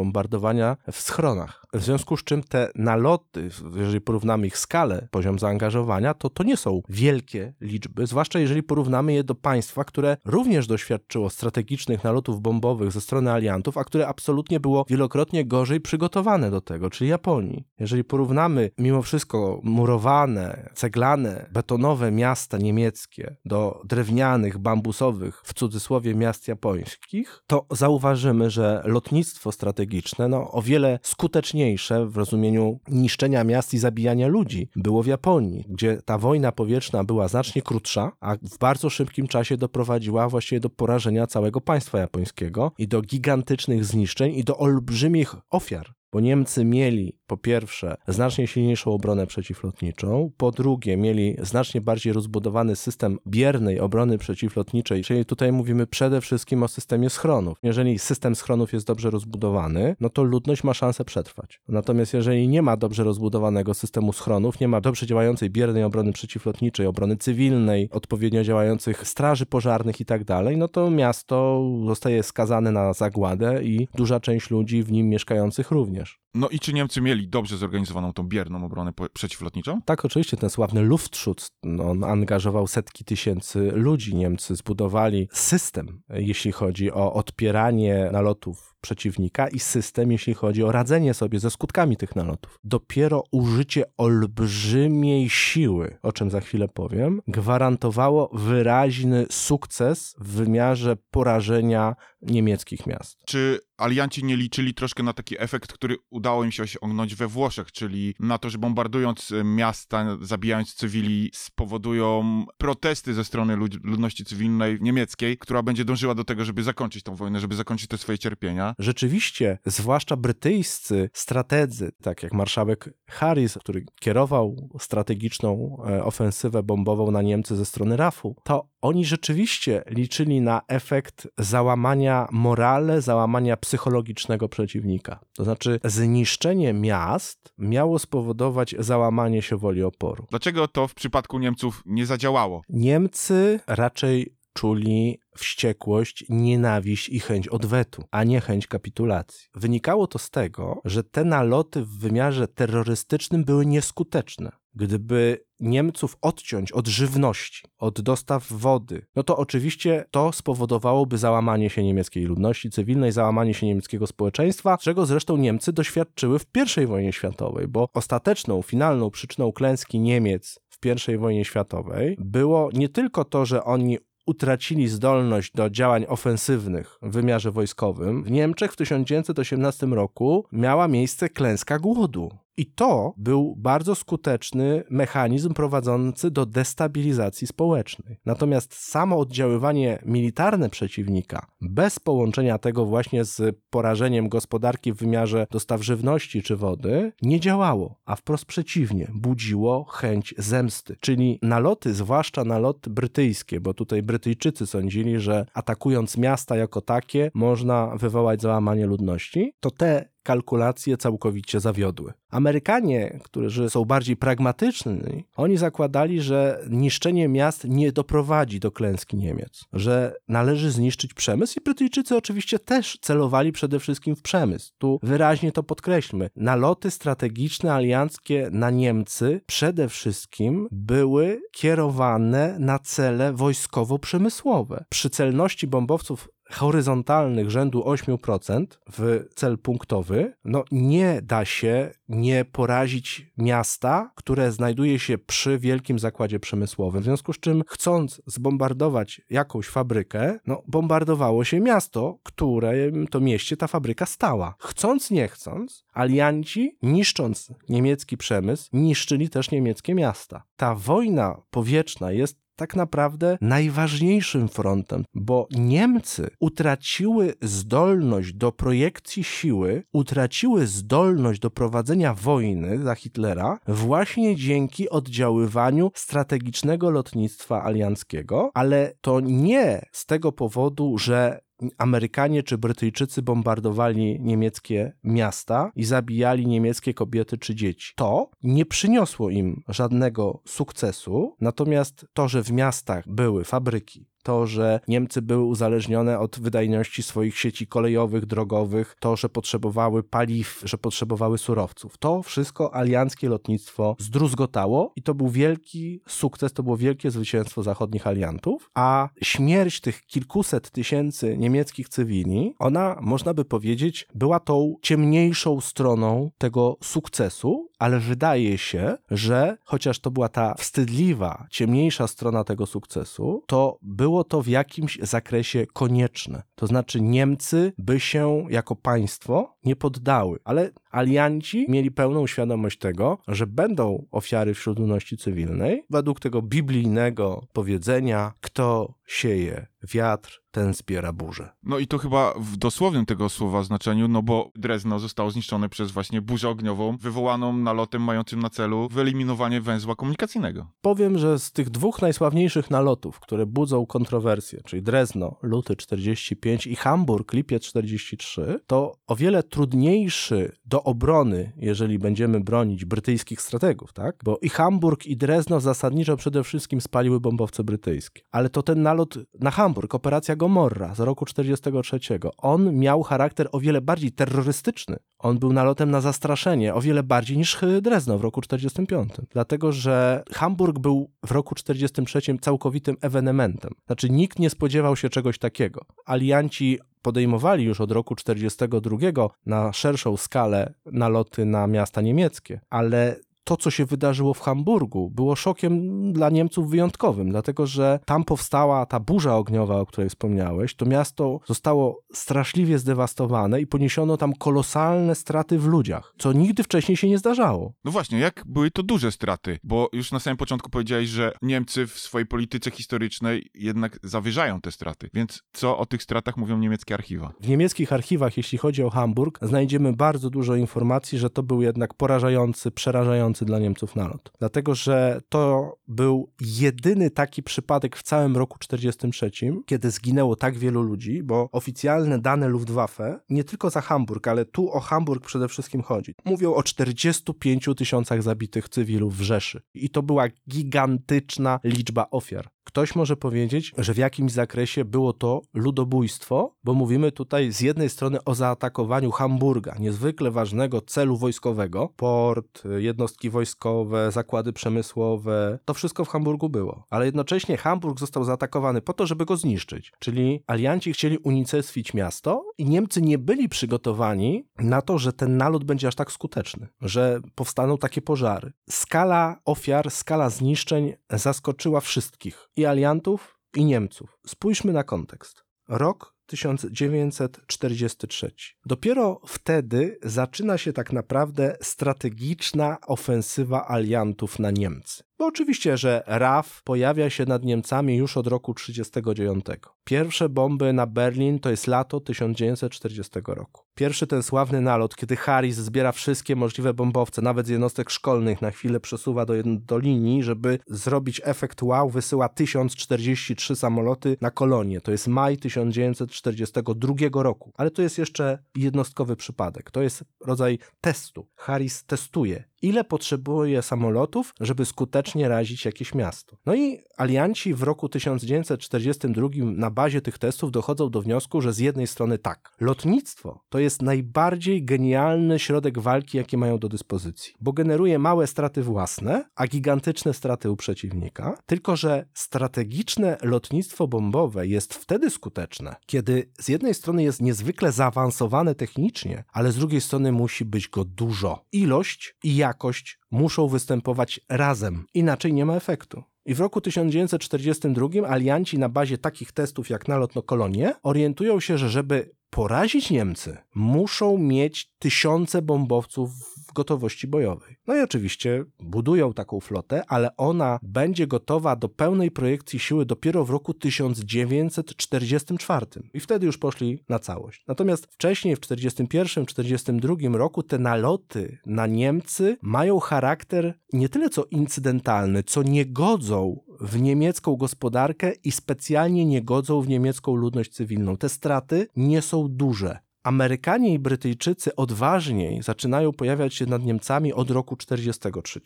w 0.91 1.01
schronach. 1.01 1.62
W 1.74 1.84
związku 1.84 2.18
z 2.18 2.24
czym 2.24 2.44
te 2.44 2.72
naloty, 2.75 3.50
jeżeli 3.75 4.01
porównamy 4.01 4.48
ich 4.48 4.58
skalę, 4.58 5.08
poziom 5.12 5.39
zaangażowania, 5.39 6.13
to 6.13 6.30
to 6.30 6.44
nie 6.44 6.58
są 6.58 6.82
wielkie 6.89 7.53
liczby, 7.62 8.08
zwłaszcza 8.08 8.39
jeżeli 8.39 8.63
porównamy 8.63 9.13
je 9.13 9.24
do 9.24 9.36
państwa, 9.36 9.84
które 9.84 10.18
również 10.25 10.68
doświadczyło 10.68 11.30
strategicznych 11.30 12.03
nalotów 12.03 12.42
bombowych 12.42 12.92
ze 12.92 13.01
strony 13.01 13.32
aliantów, 13.32 13.77
a 13.77 13.84
które 13.84 14.08
absolutnie 14.08 14.60
było 14.60 14.86
wielokrotnie 14.89 15.46
gorzej 15.46 15.82
przygotowane 15.82 16.51
do 16.51 16.62
tego, 16.62 16.89
czyli 16.89 17.10
Japonii. 17.10 17.63
Jeżeli 17.80 18.03
porównamy 18.03 18.72
mimo 18.77 19.01
wszystko 19.01 19.60
murowane, 19.63 20.70
ceglane, 20.74 21.50
betonowe 21.51 22.12
miasta 22.12 22.58
niemieckie 22.58 23.36
do 23.46 23.82
drewnianych, 23.86 24.58
bambusowych, 24.58 25.42
w 25.46 25.53
cudzysłowie 25.53 26.15
miast 26.15 26.48
japońskich, 26.48 27.44
to 27.48 27.65
zauważymy, 27.72 28.50
że 28.50 28.84
lotnictwo 28.86 29.51
strategiczne, 29.51 30.27
no 30.27 30.51
o 30.51 30.62
wiele 30.62 31.00
skuteczniejsze 31.03 31.62
w 32.05 32.17
rozumieniu 32.17 32.79
niszczenia 32.88 33.43
miast 33.43 33.74
i 33.74 33.77
zabijania 33.77 34.27
ludzi 34.27 34.70
było 34.75 35.03
w 35.03 35.08
Japonii, 35.08 35.65
gdzie 35.70 36.01
ta 36.05 36.17
wojna 36.17 36.51
powietrzna 36.51 37.03
była 37.03 37.27
znacznie 37.27 37.62
krótsza, 37.62 38.12
a 38.20 38.36
w 38.36 38.58
bardzo 38.58 38.89
szybkim 38.89 39.27
czasie 39.27 39.58
doprowadziła 39.58 40.29
właściwie 40.29 40.60
do 40.60 40.70
porażenia 40.70 41.27
całego 41.27 41.62
państwa 41.62 42.00
japońskiego 42.00 42.72
i 42.77 42.88
do 42.88 43.01
gigantycznych 43.01 43.86
zniszczeń 43.86 44.36
i 44.36 44.43
do 44.43 44.58
olbrzymich 44.58 45.36
ofiar 45.50 45.93
bo 46.13 46.20
Niemcy 46.20 46.65
mieli 46.65 47.13
po 47.27 47.38
pierwsze 47.38 47.96
znacznie 48.08 48.48
silniejszą 48.48 48.91
obronę 48.91 49.27
przeciwlotniczą, 49.27 50.32
po 50.38 50.51
drugie 50.51 50.98
mieli 50.98 51.36
znacznie 51.41 51.82
bardziej 51.82 52.13
rozbudowany 52.13 52.75
system 52.75 53.17
biernej 53.27 53.79
obrony 53.79 54.17
przeciwlotniczej, 54.17 55.03
czyli 55.03 55.25
tutaj 55.25 55.51
mówimy 55.51 55.88
przede 55.88 56.22
wszystkim 56.22 56.63
o 56.63 56.67
systemie 56.67 57.10
schronów. 57.10 57.58
Jeżeli 57.63 58.00
system 58.00 58.36
schronów 58.36 58.74
jest 58.74 58.88
dobrze 58.88 59.10
rozbudowany, 59.10 59.96
no 60.00 60.10
to 60.10 60.24
ludność 60.24 60.63
ma 60.63 60.74
szansę 60.74 61.05
przetrwać. 61.05 61.62
Natomiast 61.67 62.13
jeżeli 62.13 62.48
nie 62.48 62.62
ma 62.62 62.77
dobrze 62.77 63.03
rozbudowanego 63.03 63.74
systemu 63.74 64.13
schronów, 64.13 64.60
nie 64.60 64.67
ma 64.67 64.82
dobrze 64.82 65.05
działającej 65.05 65.50
biernej 65.50 65.84
obrony 65.84 66.13
przeciwlotniczej, 66.13 66.88
obrony 66.88 67.17
cywilnej, 67.17 67.89
odpowiednio 67.91 68.43
działających 68.43 69.08
straży 69.08 69.46
pożarnych 69.46 70.01
i 70.01 70.05
tak 70.05 70.24
dalej, 70.24 70.58
no 70.58 70.67
to 70.67 70.91
miasto 70.91 71.63
zostaje 71.86 72.24
skazane 72.24 72.72
na 72.72 72.93
zagładę 72.93 73.63
i 73.63 73.88
duża 73.96 74.20
część 74.20 74.50
ludzi 74.50 74.84
w 74.84 74.91
nim 74.91 75.10
mieszkających 75.10 75.72
również. 75.72 76.02
No 76.33 76.50
i 76.50 76.60
czy 76.60 76.74
Niemcy 76.74 77.01
mieli 77.01 77.27
dobrze 77.27 77.57
zorganizowaną 77.57 78.13
tą 78.13 78.24
bierną 78.24 78.65
obronę 78.65 78.91
przeciwlotniczą? 79.13 79.81
Tak, 79.81 80.05
oczywiście, 80.05 80.38
ten 80.38 80.50
sławny 80.50 80.81
Luftschutz, 80.81 81.48
no, 81.63 81.89
on 81.89 82.03
angażował 82.03 82.67
setki 82.67 83.05
tysięcy 83.05 83.72
ludzi. 83.72 84.15
Niemcy 84.15 84.55
zbudowali 84.55 85.29
system, 85.31 86.01
jeśli 86.10 86.51
chodzi 86.51 86.91
o 86.91 87.13
odpieranie 87.13 88.10
nalotów 88.12 88.73
przeciwnika 88.84 89.48
i 89.48 89.60
system, 89.60 90.12
jeśli 90.12 90.34
chodzi 90.34 90.63
o 90.63 90.72
radzenie 90.72 91.13
sobie 91.13 91.40
ze 91.40 91.52
skutkami 91.52 91.98
tych 91.98 92.16
nalotów. 92.16 92.60
Dopiero 92.63 93.24
użycie 93.32 93.84
olbrzymiej 93.98 95.30
siły, 95.30 95.98
o 96.02 96.12
czym 96.12 96.30
za 96.30 96.42
chwilę 96.42 96.68
powiem, 96.68 97.22
gwarantowało 97.28 98.30
wyraźny 98.34 99.25
sukces 99.30 100.16
w 100.20 100.28
wymiarze 100.28 100.98
porażenia 101.12 101.96
niemieckich 102.22 102.88
miast. 102.88 103.20
Czy 103.25 103.60
alianci 103.78 104.24
nie 104.24 104.38
liczyli 104.38 104.74
troszkę 104.74 105.04
na 105.04 105.13
taki 105.13 105.42
efekt, 105.42 105.74
który 105.74 105.96
udało 106.10 106.44
im 106.44 106.52
się 106.52 106.63
osiągnąć 106.63 107.16
we 107.16 107.28
Włoszech, 107.28 107.72
czyli 107.72 108.16
na 108.20 108.38
to, 108.38 108.50
że 108.50 108.58
bombardując 108.58 109.32
e, 109.32 109.44
miasta, 109.44 110.18
zabijając 110.22 110.74
cywili, 110.74 111.32
spowodują 111.34 112.46
protesty 112.58 113.13
ze 113.13 113.24
strony 113.24 113.56
ludności 113.84 114.25
cywilnej 114.25 114.78
niemieckiej, 114.82 115.38
która 115.38 115.63
będzie 115.63 115.86
dążyła 115.86 116.16
do 116.16 116.24
tego, 116.24 116.46
żeby 116.46 116.63
zakończyć 116.63 117.04
tę 117.04 117.16
wojnę, 117.16 117.40
żeby 117.40 117.56
zakończyć 117.56 117.88
te 117.88 117.98
swoje 117.98 118.18
cierpienia. 118.18 118.73
Rzeczywiście, 118.80 119.58
zwłaszcza 119.65 120.15
brytyjscy 120.15 121.10
strategzy, 121.13 121.92
tak 122.01 122.24
jak 122.24 122.34
marszałek 122.34 122.94
Harris, 123.10 123.58
który 123.58 123.86
kierował 124.00 124.70
strategiczną 124.80 125.77
e, 125.88 126.03
ofensywę 126.03 126.63
bombową 126.63 127.12
na 127.12 127.22
Niemcy 127.22 127.56
ze 127.56 127.65
strony 127.65 127.98
RAF-u, 127.98 128.36
to 128.44 128.68
oni 128.82 129.06
rzeczywiście 129.06 129.84
liczyli 129.88 130.42
na 130.42 130.62
efekt 130.68 131.27
załamania 131.38 132.27
morale, 132.32 133.01
załamania 133.01 133.58
psychologicznego 133.58 134.50
przeciwnika. 134.50 135.20
To 135.36 135.44
znaczy, 135.44 135.80
zniszczenie 135.84 136.74
miast 136.74 137.53
miało 137.58 138.00
spowodować 138.00 138.75
załamanie 138.80 139.42
się 139.42 139.58
woli 139.58 139.84
oporu. 139.84 140.25
Dlaczego 140.30 140.68
to 140.68 140.88
w 140.88 140.94
przypadku 140.94 141.39
Niemców 141.39 141.84
nie 141.86 142.06
zadziałało? 142.06 142.62
Niemcy 142.70 143.60
raczej 143.68 144.36
czuli 144.53 145.19
wściekłość, 145.36 146.25
nienawiść 146.29 147.10
i 147.10 147.19
chęć 147.19 147.48
odwetu, 147.48 148.03
a 148.12 148.24
nie 148.24 148.41
chęć 148.41 148.67
kapitulacji. 148.67 149.50
Wynikało 149.55 150.07
to 150.07 150.19
z 150.19 150.29
tego, 150.29 150.81
że 150.86 151.03
te 151.03 151.24
naloty 151.24 151.83
w 151.86 152.00
wymiarze 152.00 152.48
terrorystycznym 152.48 153.43
były 153.43 153.65
nieskuteczne. 153.65 154.51
Gdyby 154.75 155.45
Niemców 155.60 156.17
odciąć 156.22 156.72
od 156.72 156.88
żywności, 156.88 157.67
od 157.77 158.01
dostaw 158.01 158.53
wody, 158.53 159.05
no 159.15 159.24
to 159.24 159.38
oczywiście 159.38 160.05
to 160.12 160.31
spowodowałoby 160.31 161.17
załamanie 161.17 161.69
się 161.69 161.83
niemieckiej 161.83 162.25
ludności 162.25 162.69
cywilnej, 162.69 163.12
załamanie 163.12 163.53
się 163.53 163.65
niemieckiego 163.65 164.07
społeczeństwa, 164.07 164.77
czego 164.77 165.05
zresztą 165.05 165.38
Niemcy 165.38 165.74
doświadczyły 165.74 166.39
w 166.39 166.45
I 166.81 166.86
wojnie 166.86 167.13
światowej, 167.13 167.67
bo 167.67 167.88
ostateczną, 167.93 168.62
finalną 168.62 169.10
przyczyną 169.10 169.51
klęski 169.51 170.00
Niemiec 170.00 170.60
w 170.69 171.10
I 171.13 171.17
wojnie 171.17 171.45
światowej 171.45 172.17
było 172.19 172.69
nie 172.74 172.89
tylko 172.89 173.25
to, 173.25 173.45
że 173.45 173.63
oni 173.63 173.98
utracili 174.25 174.88
zdolność 174.88 175.51
do 175.51 175.70
działań 175.70 176.06
ofensywnych 176.08 176.98
w 177.01 177.12
wymiarze 177.12 177.51
wojskowym, 177.51 178.24
w 178.24 178.32
Niemczech 178.32 178.74
w 178.74 178.75
1918 178.75 179.88
roku 179.88 180.46
miała 180.51 180.88
miejsce 180.88 181.30
klęska 181.30 181.80
głodu. 181.80 182.32
I 182.57 182.65
to 182.65 183.13
był 183.17 183.55
bardzo 183.57 183.95
skuteczny 183.95 184.83
mechanizm 184.89 185.53
prowadzący 185.53 186.31
do 186.31 186.45
destabilizacji 186.45 187.48
społecznej. 187.48 188.19
Natomiast 188.25 188.74
samo 188.74 189.17
oddziaływanie 189.19 190.00
militarne 190.05 190.69
przeciwnika, 190.69 191.48
bez 191.62 192.00
połączenia 192.00 192.57
tego 192.57 192.86
właśnie 192.86 193.25
z 193.25 193.57
porażeniem 193.69 194.29
gospodarki 194.29 194.93
w 194.93 194.98
wymiarze 194.98 195.48
dostaw 195.51 195.83
żywności 195.83 196.43
czy 196.43 196.55
wody, 196.55 197.12
nie 197.22 197.39
działało, 197.39 198.00
a 198.05 198.15
wprost 198.15 198.45
przeciwnie, 198.45 199.12
budziło 199.13 199.83
chęć 199.83 200.36
zemsty. 200.38 200.95
Czyli 201.00 201.39
naloty, 201.41 201.93
zwłaszcza 201.93 202.43
naloty 202.43 202.89
brytyjskie, 202.89 203.60
bo 203.60 203.74
tutaj 203.74 204.03
Brytyjczycy 204.03 204.67
sądzili, 204.67 205.19
że 205.19 205.45
atakując 205.53 206.17
miasta 206.17 206.55
jako 206.55 206.81
takie, 206.81 207.31
można 207.33 207.95
wywołać 207.95 208.41
załamanie 208.41 208.86
ludności, 208.86 209.53
to 209.60 209.72
te 209.72 210.12
kalkulacje 210.24 210.98
całkowicie 210.98 211.60
zawiodły. 211.60 212.13
Amerykanie, 212.30 213.20
którzy 213.24 213.70
są 213.70 213.86
bardziej 213.86 214.18
pragmatyczni, 214.18 215.25
oni 215.36 215.58
zakładali, 215.58 216.22
że 216.22 216.60
niszczenie 216.70 217.27
miast 217.27 217.63
nie 217.68 217.92
doprowadzi 217.92 218.60
do 218.60 218.72
klęski 218.72 219.18
Niemiec, 219.18 219.62
że 219.74 220.15
należy 220.27 220.72
zniszczyć 220.72 221.13
przemysł 221.13 221.60
i 221.60 221.63
Brytyjczycy 221.63 222.18
oczywiście 222.18 222.60
też 222.60 222.98
celowali 223.01 223.51
przede 223.51 223.80
wszystkim 223.80 224.15
w 224.15 224.22
przemysł. 224.22 224.72
Tu 224.77 225.00
wyraźnie 225.03 225.51
to 225.51 225.63
podkreślmy. 225.63 226.30
Naloty 226.36 226.92
strategiczne 226.92 227.74
alianckie 227.74 228.50
na 228.51 228.70
Niemcy 228.70 229.42
przede 229.48 229.89
wszystkim 229.89 230.68
były 230.72 231.42
kierowane 231.51 232.56
na 232.60 232.80
cele 232.80 233.34
wojskowo-przemysłowe. 233.34 234.84
Przy 234.89 235.10
celności 235.10 235.68
bombowców 235.68 236.27
horyzontalnych 236.53 237.51
rzędu 237.51 237.81
8% 237.81 238.65
w 238.91 239.25
cel 239.36 239.57
punktowy, 239.57 240.33
no 240.45 240.63
nie 240.72 241.22
da 241.24 241.45
się 241.45 241.91
nie 242.10 242.45
porazić 242.45 243.31
miasta, 243.38 244.12
które 244.15 244.51
znajduje 244.51 245.00
się 245.00 245.17
przy 245.17 245.60
wielkim 245.60 246.00
zakładzie 246.00 246.39
przemysłowym. 246.39 247.01
W 247.01 247.05
związku 247.05 247.33
z 247.33 247.39
czym, 247.39 247.63
chcąc 247.67 248.22
zbombardować 248.25 249.22
jakąś 249.29 249.67
fabrykę, 249.67 250.39
no 250.48 250.62
bombardowało 250.67 251.43
się 251.43 251.60
miasto, 251.60 252.19
które 252.24 252.74
to 253.12 253.19
mieście 253.19 253.57
ta 253.57 253.67
fabryka 253.67 254.05
stała. 254.05 254.55
Chcąc, 254.60 255.12
nie 255.12 255.27
chcąc, 255.27 255.86
alianci, 255.93 256.77
niszcząc 256.81 257.51
niemiecki 257.69 258.17
przemysł, 258.17 258.69
niszczyli 258.74 259.29
też 259.29 259.51
niemieckie 259.51 259.95
miasta. 259.95 260.43
Ta 260.55 260.75
wojna 260.75 261.41
powietrzna 261.51 262.12
jest 262.12 262.42
tak 262.55 262.75
naprawdę 262.75 263.38
najważniejszym 263.41 264.48
frontem, 264.48 265.05
bo 265.13 265.48
Niemcy 265.51 266.29
utraciły 266.39 267.33
zdolność 267.41 268.33
do 268.33 268.51
projekcji 268.51 269.24
siły, 269.24 269.83
utraciły 269.93 270.67
zdolność 270.67 271.39
do 271.39 271.50
prowadzenia 271.50 272.13
wojny 272.13 272.79
za 272.83 272.95
Hitlera 272.95 273.60
właśnie 273.67 274.36
dzięki 274.36 274.89
oddziaływaniu 274.89 275.91
strategicznego 275.95 276.89
lotnictwa 276.89 277.63
alianckiego, 277.63 278.51
ale 278.53 278.93
to 279.01 279.19
nie 279.19 279.86
z 279.91 280.05
tego 280.05 280.31
powodu, 280.31 280.98
że 280.98 281.39
Amerykanie 281.77 282.43
czy 282.43 282.58
Brytyjczycy 282.58 283.22
bombardowali 283.22 284.20
niemieckie 284.22 284.93
miasta 285.03 285.72
i 285.75 285.84
zabijali 285.84 286.48
niemieckie 286.48 286.93
kobiety 286.93 287.38
czy 287.38 287.55
dzieci. 287.55 287.93
To 287.96 288.29
nie 288.43 288.65
przyniosło 288.65 289.29
im 289.29 289.63
żadnego 289.67 290.41
sukcesu, 290.46 291.36
natomiast 291.41 292.05
to, 292.13 292.27
że 292.27 292.43
w 292.43 292.51
miastach 292.51 293.03
były 293.08 293.43
fabryki, 293.43 294.12
to, 294.24 294.48
że 294.48 294.80
Niemcy 294.88 295.22
były 295.22 295.44
uzależnione 295.44 296.20
od 296.20 296.39
wydajności 296.39 297.03
swoich 297.03 297.38
sieci 297.38 297.68
kolejowych, 297.68 298.25
drogowych, 298.25 298.96
to, 299.00 299.15
że 299.15 299.30
potrzebowały 299.30 300.03
paliw, 300.03 300.62
że 300.65 300.77
potrzebowały 300.77 301.38
surowców. 301.38 301.98
To 301.98 302.24
wszystko 302.24 302.75
alianckie 302.75 303.30
lotnictwo 303.30 303.96
zdruzgotało 304.00 304.92
i 304.96 305.01
to 305.01 305.13
był 305.13 305.30
wielki 305.30 306.01
sukces, 306.08 306.53
to 306.53 306.63
było 306.63 306.77
wielkie 306.77 307.12
zwycięstwo 307.12 307.63
zachodnich 307.63 308.08
aliantów, 308.08 308.72
a 308.74 309.10
śmierć 309.22 309.82
tych 309.82 310.06
kilkuset 310.06 310.72
tysięcy 310.72 311.38
niemieckich 311.38 311.89
cywili, 311.89 312.56
ona, 312.60 312.98
można 313.01 313.34
by 313.34 313.46
powiedzieć, 313.46 314.08
była 314.15 314.39
tą 314.39 314.75
ciemniejszą 314.82 315.62
stroną 315.62 316.32
tego 316.38 316.77
sukcesu, 316.84 317.70
ale 317.84 318.00
wydaje 318.00 318.58
się, 318.58 318.98
że 319.12 319.58
chociaż 319.63 320.00
to 320.00 320.12
była 320.12 320.30
ta 320.30 320.54
wstydliwa, 320.54 321.48
ciemniejsza 321.50 322.08
strona 322.08 322.44
tego 322.44 322.66
sukcesu, 322.66 323.44
to 323.48 323.78
było 323.82 324.24
to 324.24 324.42
w 324.42 324.48
jakimś 324.48 325.00
zakresie 325.02 325.66
konieczne. 325.74 326.44
To 326.56 326.68
znaczy 326.68 327.02
Niemcy 327.02 327.74
by 327.78 328.00
się 328.00 328.46
jako 328.50 328.75
państwo 328.75 329.56
nie 329.66 329.75
poddały, 329.75 330.40
ale 330.44 330.72
alianci 330.92 331.66
mieli 331.70 331.92
pełną 331.92 332.28
świadomość 332.28 332.80
tego, 332.80 333.18
że 333.28 333.48
będą 333.48 334.06
ofiary 334.12 334.54
wśród 334.54 334.80
ludności 334.80 335.18
cywilnej, 335.18 335.84
według 335.90 336.20
tego 336.20 336.42
biblijnego 336.42 337.48
powiedzenia, 337.54 338.34
kto 338.42 338.94
sieje 339.05 339.67
wiatr, 339.83 340.43
ten 340.51 340.74
zbiera 340.74 341.13
burzę. 341.13 341.50
No 341.63 341.79
i 341.79 341.88
to 341.88 341.98
chyba 341.98 342.33
w 342.39 342.57
dosłownym 342.57 343.05
tego 343.05 343.29
słowa 343.29 343.63
znaczeniu, 343.63 344.07
no 344.07 344.22
bo 344.22 344.51
Drezno 344.55 345.00
zostało 345.00 345.31
zniszczone 345.31 345.69
przez 345.69 345.91
właśnie 345.91 346.22
burzę 346.22 346.50
ogniową, 346.50 346.98
wywołaną 346.98 347.53
nalotem 347.53 348.01
mającym 348.01 348.39
na 348.39 348.50
celu 348.50 348.89
wyeliminowanie 348.89 349.62
węzła 349.62 349.95
komunikacyjnego. 349.95 350.72
Powiem, 350.81 351.17
że 351.17 351.39
z 351.39 351.51
tych 351.51 351.69
dwóch 351.69 352.01
najsławniejszych 352.01 352.72
nalotów, 352.72 353.19
które 353.19 353.45
budzą 353.45 353.86
kontrowersje, 353.86 354.62
czyli 354.65 354.83
Drezno, 354.83 355.38
luty 355.41 355.75
45 355.75 356.67
i 356.67 356.75
Hamburg, 356.75 357.33
lipiec 357.33 357.63
43, 357.63 358.60
to 358.67 358.95
o 359.07 359.15
wiele 359.15 359.43
trudniejszy 359.43 360.55
do 360.65 360.83
obrony, 360.83 361.53
jeżeli 361.57 362.00
będziemy 362.00 362.39
bronić 362.39 362.86
brytyjskich 362.86 363.41
strategów, 363.41 363.93
tak? 363.93 364.15
Bo 364.24 364.38
i 364.41 364.50
Hamburg, 364.50 365.05
i 365.05 365.17
Drezno 365.17 365.60
zasadniczo 365.60 366.17
przede 366.17 366.43
wszystkim 366.43 366.81
spaliły 366.81 367.19
bombowce 367.19 367.63
brytyjskie. 367.63 368.22
Ale 368.31 368.50
to 368.50 368.63
ten 368.63 368.81
nalot 368.81 368.92
na 369.39 369.51
Hamburg, 369.51 369.95
operacja 369.95 370.35
Gomorra 370.35 370.95
z 370.95 371.00
roku 371.00 371.25
43, 371.25 372.00
on 372.38 372.75
miał 372.75 373.03
charakter 373.03 373.50
o 373.51 373.59
wiele 373.59 373.81
bardziej 373.81 374.12
terrorystyczny. 374.12 374.97
On 375.19 375.39
był 375.39 375.53
nalotem 375.53 375.91
na 375.91 376.01
zastraszenie, 376.01 376.73
o 376.73 376.81
wiele 376.81 377.03
bardziej 377.03 377.38
niż 377.38 377.57
Drezno 377.81 378.17
w 378.17 378.21
roku 378.21 378.41
45. 378.41 379.13
Dlatego, 379.29 379.71
że 379.71 380.23
Hamburg 380.31 380.79
był 380.79 381.12
w 381.25 381.31
roku 381.31 381.55
43 381.55 382.21
całkowitym 382.41 382.97
ewenementem. 383.01 383.71
Znaczy 383.85 384.09
nikt 384.09 384.39
nie 384.39 384.50
spodziewał 384.50 384.95
się 384.95 385.09
czegoś 385.09 385.38
takiego. 385.38 385.81
Alianci 386.05 386.79
podejmowali 387.01 387.63
już 387.63 387.81
od 387.81 387.91
roku 387.91 388.15
42 388.15 388.97
na 389.45 389.73
szerszą 389.73 390.17
skalę 390.17 390.73
naloty 390.85 391.45
na 391.45 391.67
miasta 391.67 392.01
niemieckie, 392.01 392.59
ale 392.69 393.15
to, 393.43 393.57
co 393.57 393.71
się 393.71 393.85
wydarzyło 393.85 394.33
w 394.33 394.39
Hamburgu, 394.39 395.09
było 395.09 395.35
szokiem 395.35 396.13
dla 396.13 396.29
Niemców 396.29 396.69
wyjątkowym, 396.69 397.29
dlatego 397.29 397.67
że 397.67 398.00
tam 398.05 398.23
powstała 398.23 398.85
ta 398.85 399.00
burza 399.00 399.38
ogniowa, 399.38 399.79
o 399.79 399.85
której 399.85 400.09
wspomniałeś. 400.09 400.75
To 400.75 400.85
miasto 400.85 401.39
zostało 401.45 402.03
straszliwie 402.13 402.79
zdewastowane 402.79 403.62
i 403.62 403.67
poniesiono 403.67 404.17
tam 404.17 404.33
kolosalne 404.33 405.15
straty 405.15 405.59
w 405.59 405.65
ludziach, 405.65 406.13
co 406.17 406.33
nigdy 406.33 406.63
wcześniej 406.63 406.97
się 406.97 407.09
nie 407.09 407.17
zdarzało. 407.17 407.73
No 407.85 407.91
właśnie, 407.91 408.19
jak 408.19 408.43
były 408.45 408.71
to 408.71 408.83
duże 408.83 409.12
straty? 409.12 409.59
Bo 409.63 409.89
już 409.93 410.12
na 410.12 410.19
samym 410.19 410.38
początku 410.38 410.69
powiedziałeś, 410.69 411.09
że 411.09 411.31
Niemcy 411.41 411.88
w 411.88 412.00
swojej 412.00 412.25
polityce 412.25 412.71
historycznej 412.71 413.50
jednak 413.53 414.00
zawyżają 414.03 414.62
te 414.62 414.71
straty. 414.71 415.09
Więc 415.13 415.43
co 415.53 415.77
o 415.77 415.85
tych 415.85 416.03
stratach 416.03 416.38
mówią 416.38 416.57
niemieckie 416.57 416.93
archiwa? 416.93 417.33
W 417.39 417.47
niemieckich 417.47 417.93
archiwach, 417.93 418.38
jeśli 418.38 418.57
chodzi 418.57 418.83
o 418.83 418.89
Hamburg, 418.89 419.39
znajdziemy 419.41 419.93
bardzo 419.93 420.29
dużo 420.29 420.55
informacji, 420.55 421.17
że 421.17 421.29
to 421.29 421.43
był 421.43 421.62
jednak 421.62 421.93
porażający, 421.93 422.71
przerażający 422.71 423.33
dla 423.42 423.60
Niemców 423.60 423.96
nalot. 423.96 424.32
Dlatego, 424.40 424.75
że 424.75 425.22
to 425.30 425.75
był 425.88 426.30
jedyny 426.42 427.10
taki 427.10 427.44
przypadek 427.44 427.98
w 427.98 428.04
całym 428.04 428.38
roku 428.38 428.60
43, 428.60 429.32
kiedy 429.66 429.92
zginęło 429.92 430.36
tak 430.36 430.58
wielu 430.58 430.82
ludzi, 430.82 431.24
bo 431.24 431.50
oficjalne 431.52 432.20
dane 432.20 432.48
Luftwaffe, 432.48 433.20
nie 433.30 433.44
tylko 433.44 433.70
za 433.70 433.82
Hamburg, 433.82 434.28
ale 434.28 434.46
tu 434.46 434.72
o 434.72 434.80
Hamburg 434.80 435.25
przede 435.25 435.48
wszystkim 435.48 435.82
chodzi, 435.82 436.16
mówią 436.25 436.54
o 436.54 436.63
45 436.63 437.70
tysiącach 437.78 438.24
zabitych 438.24 438.70
cywilów 438.70 439.18
w 439.18 439.22
Rzeszy. 439.22 439.62
I 439.74 439.90
to 439.90 440.04
była 440.04 440.28
gigantyczna 440.50 441.60
liczba 441.63 442.08
ofiar. 442.12 442.50
Ktoś 442.63 442.95
może 442.95 443.17
powiedzieć, 443.17 443.71
że 443.78 443.93
w 443.93 443.97
jakimś 443.97 444.32
zakresie 444.32 444.86
było 444.86 445.13
to 445.13 445.41
ludobójstwo, 445.54 446.56
bo 446.63 446.73
mówimy 446.73 447.12
tutaj 447.12 447.52
z 447.52 447.62
jednej 447.62 447.89
strony 447.89 448.23
o 448.23 448.36
zaatakowaniu 448.36 449.12
Hamburga, 449.12 449.76
niezwykle 449.80 450.32
ważnego 450.32 450.82
celu 450.82 451.17
wojskowego, 451.17 451.89
port, 451.95 452.63
jednostki 452.78 453.30
wojskowe, 453.30 454.12
zakłady 454.12 454.54
przemysłowe, 454.54 455.60
to 455.65 455.73
wszystko 455.73 456.06
w 456.06 456.10
Hamburgu 456.10 456.49
było. 456.49 456.86
Ale 456.89 457.06
jednocześnie 457.06 457.58
Hamburg 457.58 457.99
został 457.99 458.23
zaatakowany 458.23 458.82
po 458.82 458.93
to, 458.93 459.08
żeby 459.08 459.26
go 459.26 459.38
zniszczyć. 459.38 459.91
Czyli 459.99 460.43
alianci 460.47 460.93
chcieli 460.93 461.17
unicestwić 461.17 461.93
miasto 461.93 462.43
i 462.58 462.65
Niemcy 462.65 463.02
nie 463.02 463.17
byli 463.17 463.49
przygotowani 463.49 464.47
na 464.58 464.82
to, 464.82 464.97
że 464.97 465.13
ten 465.13 465.38
nalot 465.38 465.63
będzie 465.63 465.88
aż 465.88 465.95
tak 465.95 466.12
skuteczny, 466.12 466.67
że 466.82 467.19
powstaną 467.36 467.78
takie 467.78 468.02
pożary. 468.02 468.52
Skala 468.69 469.38
ofiar, 469.45 469.91
skala 469.91 470.30
zniszczeń 470.30 470.93
zaskoczyła 471.10 471.82
wszystkich 471.82 472.49
i 472.56 472.66
aliantów, 472.66 473.39
i 473.56 473.66
Niemców. 473.66 474.20
Spójrzmy 474.28 474.74
na 474.74 474.84
kontekst. 474.84 475.44
Rok 475.70 476.16
1943. 476.26 478.32
Dopiero 478.66 479.22
wtedy 479.28 479.98
zaczyna 480.04 480.58
się 480.58 480.74
tak 480.74 480.94
naprawdę 480.94 481.58
strategiczna 481.62 482.78
ofensywa 482.88 483.68
aliantów 483.68 484.39
na 484.39 484.52
Niemcy. 484.52 485.04
Oczywiście, 485.25 485.77
że 485.77 486.03
RAF 486.05 486.63
pojawia 486.63 487.09
się 487.09 487.25
nad 487.25 487.43
Niemcami 487.43 487.95
już 487.95 488.17
od 488.17 488.27
roku 488.27 488.53
1939. 488.53 489.45
Pierwsze 489.83 490.29
bomby 490.29 490.73
na 490.73 490.88
Berlin 490.88 491.39
to 491.39 491.49
jest 491.49 491.67
lato 491.67 491.99
1940 491.99 493.19
roku. 493.27 493.63
Pierwszy 493.75 494.07
ten 494.07 494.23
sławny 494.23 494.62
nalot, 494.62 494.95
kiedy 494.95 495.15
Harris 495.15 495.55
zbiera 495.55 495.91
wszystkie 495.91 496.36
możliwe 496.36 496.73
bombowce, 496.73 497.21
nawet 497.21 497.47
z 497.47 497.49
jednostek 497.49 497.89
szkolnych, 497.89 498.41
na 498.41 498.51
chwilę 498.51 498.79
przesuwa 498.79 499.25
do, 499.25 499.33
do 499.45 499.77
linii, 499.77 500.23
żeby 500.23 500.59
zrobić 500.67 501.21
efekt 501.23 501.63
wow, 501.63 501.89
wysyła 501.89 502.29
1043 502.29 503.55
samoloty 503.55 504.17
na 504.21 504.31
kolonię. 504.31 504.81
To 504.81 504.91
jest 504.91 505.07
maj 505.07 505.38
1942 505.38 507.23
roku. 507.23 507.51
Ale 507.57 507.71
to 507.71 507.81
jest 507.81 507.97
jeszcze 507.97 508.39
jednostkowy 508.55 509.15
przypadek. 509.15 509.71
To 509.71 509.81
jest 509.81 510.03
rodzaj 510.21 510.59
testu. 510.81 511.27
Harris 511.36 511.83
testuje 511.83 512.53
ile 512.63 512.84
potrzebuje 512.84 513.62
samolotów, 513.62 514.34
żeby 514.39 514.65
skutecznie 514.65 515.28
razić 515.30 515.65
jakieś 515.65 515.95
miasto. 515.95 516.38
No 516.45 516.56
i 516.56 516.80
alianci 516.97 517.54
w 517.54 517.63
roku 517.63 517.89
1942 517.89 519.30
na 519.43 519.71
bazie 519.71 520.02
tych 520.02 520.17
testów 520.17 520.52
dochodzą 520.52 520.89
do 520.89 521.02
wniosku, 521.02 521.41
że 521.41 521.54
z 521.54 521.60
jednej 521.60 521.88
strony 521.88 522.17
tak, 522.17 522.52
lotnictwo 522.60 523.43
to 523.49 523.60
jest 523.60 523.82
najbardziej 523.82 524.65
genialny 524.65 525.39
środek 525.39 525.80
walki, 525.80 526.17
jaki 526.17 526.38
mają 526.38 526.60
do 526.60 526.69
dyspozycji, 526.69 527.34
bo 527.41 527.54
generuje 527.54 527.99
małe 527.99 528.28
straty 528.28 528.63
własne, 528.63 529.26
a 529.36 529.47
gigantyczne 529.47 530.13
straty 530.13 530.52
u 530.52 530.56
przeciwnika, 530.56 531.38
tylko 531.45 531.76
że 531.76 532.06
strategiczne 532.13 533.17
lotnictwo 533.21 533.88
bombowe 533.88 534.47
jest 534.47 534.73
wtedy 534.73 535.10
skuteczne, 535.10 535.76
kiedy 535.86 536.32
z 536.39 536.47
jednej 536.47 536.73
strony 536.73 537.04
jest 537.04 537.21
niezwykle 537.21 537.71
zaawansowane 537.71 538.56
technicznie, 538.56 539.23
ale 539.34 539.52
z 539.52 539.56
drugiej 539.56 539.82
strony 539.82 540.12
musi 540.12 540.45
być 540.45 540.69
go 540.69 540.86
dużo. 540.86 541.45
Ilość 541.52 542.15
i 542.23 542.36
jakość 542.54 543.00
muszą 543.12 543.48
występować 543.48 544.20
razem, 544.30 544.86
inaczej 544.94 545.34
nie 545.34 545.46
ma 545.46 545.56
efektu. 545.56 546.04
I 546.26 546.34
w 546.34 546.39
roku 546.39 546.62
1942 546.62 548.08
alianci 548.08 548.60
na 548.60 548.70
bazie 548.70 548.98
takich 548.98 549.32
testów 549.32 549.70
jak 549.70 549.88
nalot 549.88 550.16
na 550.16 550.22
kolonie 550.22 550.74
orientują 550.84 551.39
się, 551.39 551.58
że 551.58 551.70
żeby 551.70 552.16
porazić 552.30 552.92
Niemcy, 552.92 553.38
muszą 553.56 554.18
mieć 554.18 554.72
tysiące 554.80 555.42
bombowców 555.42 556.10
w 556.48 556.54
gotowości 556.54 557.08
bojowej. 557.08 557.53
No 557.67 557.76
i 557.76 557.82
oczywiście 557.82 558.45
budują 558.60 559.13
taką 559.13 559.39
flotę, 559.39 559.84
ale 559.88 560.17
ona 560.17 560.60
będzie 560.63 561.08
gotowa 561.08 561.56
do 561.56 561.69
pełnej 561.69 562.12
projekcji 562.12 562.60
siły 562.60 562.86
dopiero 562.86 563.26
w 563.26 563.30
roku 563.30 563.54
1944. 563.54 565.65
I 565.93 565.99
wtedy 565.99 566.26
już 566.26 566.38
poszli 566.38 566.84
na 566.89 566.99
całość. 566.99 567.43
Natomiast 567.47 567.86
wcześniej, 567.86 568.36
w 568.36 568.39
1941-1942 568.39 570.15
roku, 570.15 570.43
te 570.43 570.60
naloty 570.60 571.38
na 571.45 571.67
Niemcy 571.67 572.38
mają 572.41 572.80
charakter 572.80 573.54
nie 573.73 573.89
tyle 573.89 574.10
co 574.10 574.26
incydentalny, 574.26 575.23
co 575.23 575.43
nie 575.43 575.65
godzą 575.65 576.39
w 576.62 576.82
niemiecką 576.82 577.36
gospodarkę 577.36 578.12
i 578.23 578.32
specjalnie 578.32 579.06
nie 579.06 579.21
godzą 579.21 579.62
w 579.62 579.67
niemiecką 579.67 580.15
ludność 580.15 580.52
cywilną. 580.52 580.97
Te 580.97 581.10
straty 581.10 581.67
nie 581.76 582.02
są 582.02 582.28
duże 582.28 582.80
Amerykanie 583.04 583.74
i 583.74 583.80
Brytyjczycy 583.80 584.56
odważniej 584.56 585.44
zaczynają 585.44 585.92
pojawiać 585.92 586.36
się 586.36 586.46
nad 586.46 586.63
Niemcami 586.63 587.13
od 587.13 587.32
roku 587.32 587.56
43. 587.56 588.42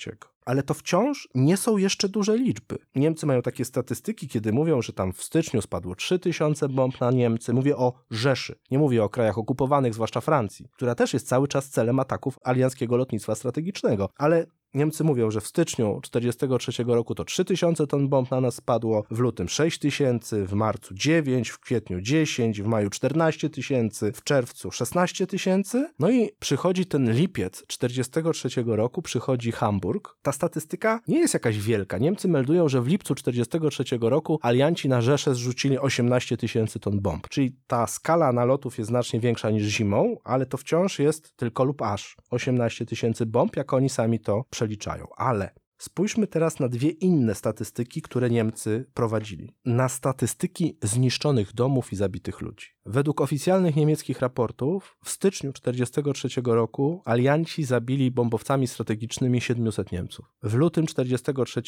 Ale 0.45 0.63
to 0.63 0.73
wciąż 0.73 1.29
nie 1.35 1.57
są 1.57 1.77
jeszcze 1.77 2.09
duże 2.09 2.37
liczby. 2.37 2.77
Niemcy 2.95 3.25
mają 3.25 3.41
takie 3.41 3.65
statystyki, 3.65 4.27
kiedy 4.27 4.53
mówią, 4.53 4.81
że 4.81 4.93
tam 4.93 5.13
w 5.13 5.23
styczniu 5.23 5.61
spadło 5.61 5.95
3000 5.95 6.69
bomb 6.69 7.01
na 7.01 7.11
Niemcy. 7.11 7.53
Mówię 7.53 7.77
o 7.77 7.93
Rzeszy, 8.11 8.59
nie 8.71 8.79
mówię 8.79 9.03
o 9.03 9.09
krajach 9.09 9.37
okupowanych, 9.37 9.93
zwłaszcza 9.93 10.21
Francji, 10.21 10.69
która 10.73 10.95
też 10.95 11.13
jest 11.13 11.27
cały 11.27 11.47
czas 11.47 11.69
celem 11.69 11.99
ataków 11.99 12.39
alianckiego 12.43 12.97
lotnictwa 12.97 13.35
strategicznego. 13.35 14.09
Ale 14.15 14.45
Niemcy 14.73 15.03
mówią, 15.03 15.31
że 15.31 15.41
w 15.41 15.47
styczniu 15.47 15.99
1943 16.01 16.83
roku 16.83 17.15
to 17.15 17.25
3000 17.25 17.87
ton 17.87 18.09
bomb 18.09 18.31
na 18.31 18.41
nas 18.41 18.55
spadło, 18.55 19.03
w 19.11 19.19
lutym 19.19 19.49
6000, 19.49 20.45
w 20.45 20.53
marcu 20.53 20.93
9, 20.93 21.49
w 21.49 21.59
kwietniu 21.59 22.01
10, 22.01 22.61
w 22.61 22.65
maju 22.65 22.89
14 22.89 23.49
tysięcy, 23.49 24.11
w 24.11 24.23
czerwcu 24.23 24.71
16 24.71 25.27
tysięcy. 25.27 25.89
No 25.99 26.09
i 26.09 26.29
przychodzi 26.39 26.85
ten 26.85 27.13
lipiec 27.13 27.65
1943 27.67 28.63
roku, 28.65 29.01
przychodzi 29.01 29.51
Hamburg. 29.51 30.17
Ta 30.21 30.31
statystyka 30.31 30.99
nie 31.07 31.19
jest 31.19 31.33
jakaś 31.33 31.59
wielka. 31.59 31.97
Niemcy 31.97 32.27
meldują, 32.27 32.69
że 32.69 32.81
w 32.81 32.87
lipcu 32.87 33.15
1943 33.15 33.97
roku 34.01 34.39
alianci 34.41 34.89
na 34.89 35.01
Rzeszę 35.01 35.35
zrzucili 35.35 35.79
18 35.79 36.37
tysięcy 36.37 36.79
ton 36.79 37.01
bomb. 37.01 37.27
Czyli 37.29 37.55
ta 37.67 37.87
skala 37.87 38.31
nalotów 38.31 38.77
jest 38.77 38.87
znacznie 38.87 39.19
większa 39.19 39.49
niż 39.49 39.63
zimą, 39.63 40.17
ale 40.23 40.45
to 40.45 40.57
wciąż 40.57 40.99
jest 40.99 41.37
tylko 41.37 41.63
lub 41.63 41.81
aż 41.81 42.17
18 42.31 42.85
tysięcy 42.85 43.25
bomb, 43.25 43.55
jak 43.55 43.73
oni 43.73 43.89
sami 43.89 44.19
to 44.19 44.43
przeliczają. 44.57 45.07
Ale 45.17 45.49
spójrzmy 45.77 46.27
teraz 46.27 46.59
na 46.59 46.69
dwie 46.69 46.89
inne 46.89 47.35
statystyki, 47.35 48.01
które 48.01 48.29
Niemcy 48.29 48.85
prowadzili. 48.93 49.53
Na 49.65 49.89
statystyki 49.89 50.77
zniszczonych 50.83 51.53
domów 51.53 51.93
i 51.93 51.95
zabitych 51.95 52.41
ludzi. 52.41 52.67
Według 52.85 53.21
oficjalnych 53.21 53.75
niemieckich 53.75 54.19
raportów 54.19 54.97
w 55.03 55.09
styczniu 55.09 55.53
1943 55.53 56.41
roku 56.45 57.01
alianci 57.05 57.63
zabili 57.63 58.11
bombowcami 58.11 58.67
strategicznymi 58.67 59.41
700 59.41 59.91
Niemców. 59.91 60.25
W 60.43 60.53
lutym 60.53 60.85
1943, 60.85 61.61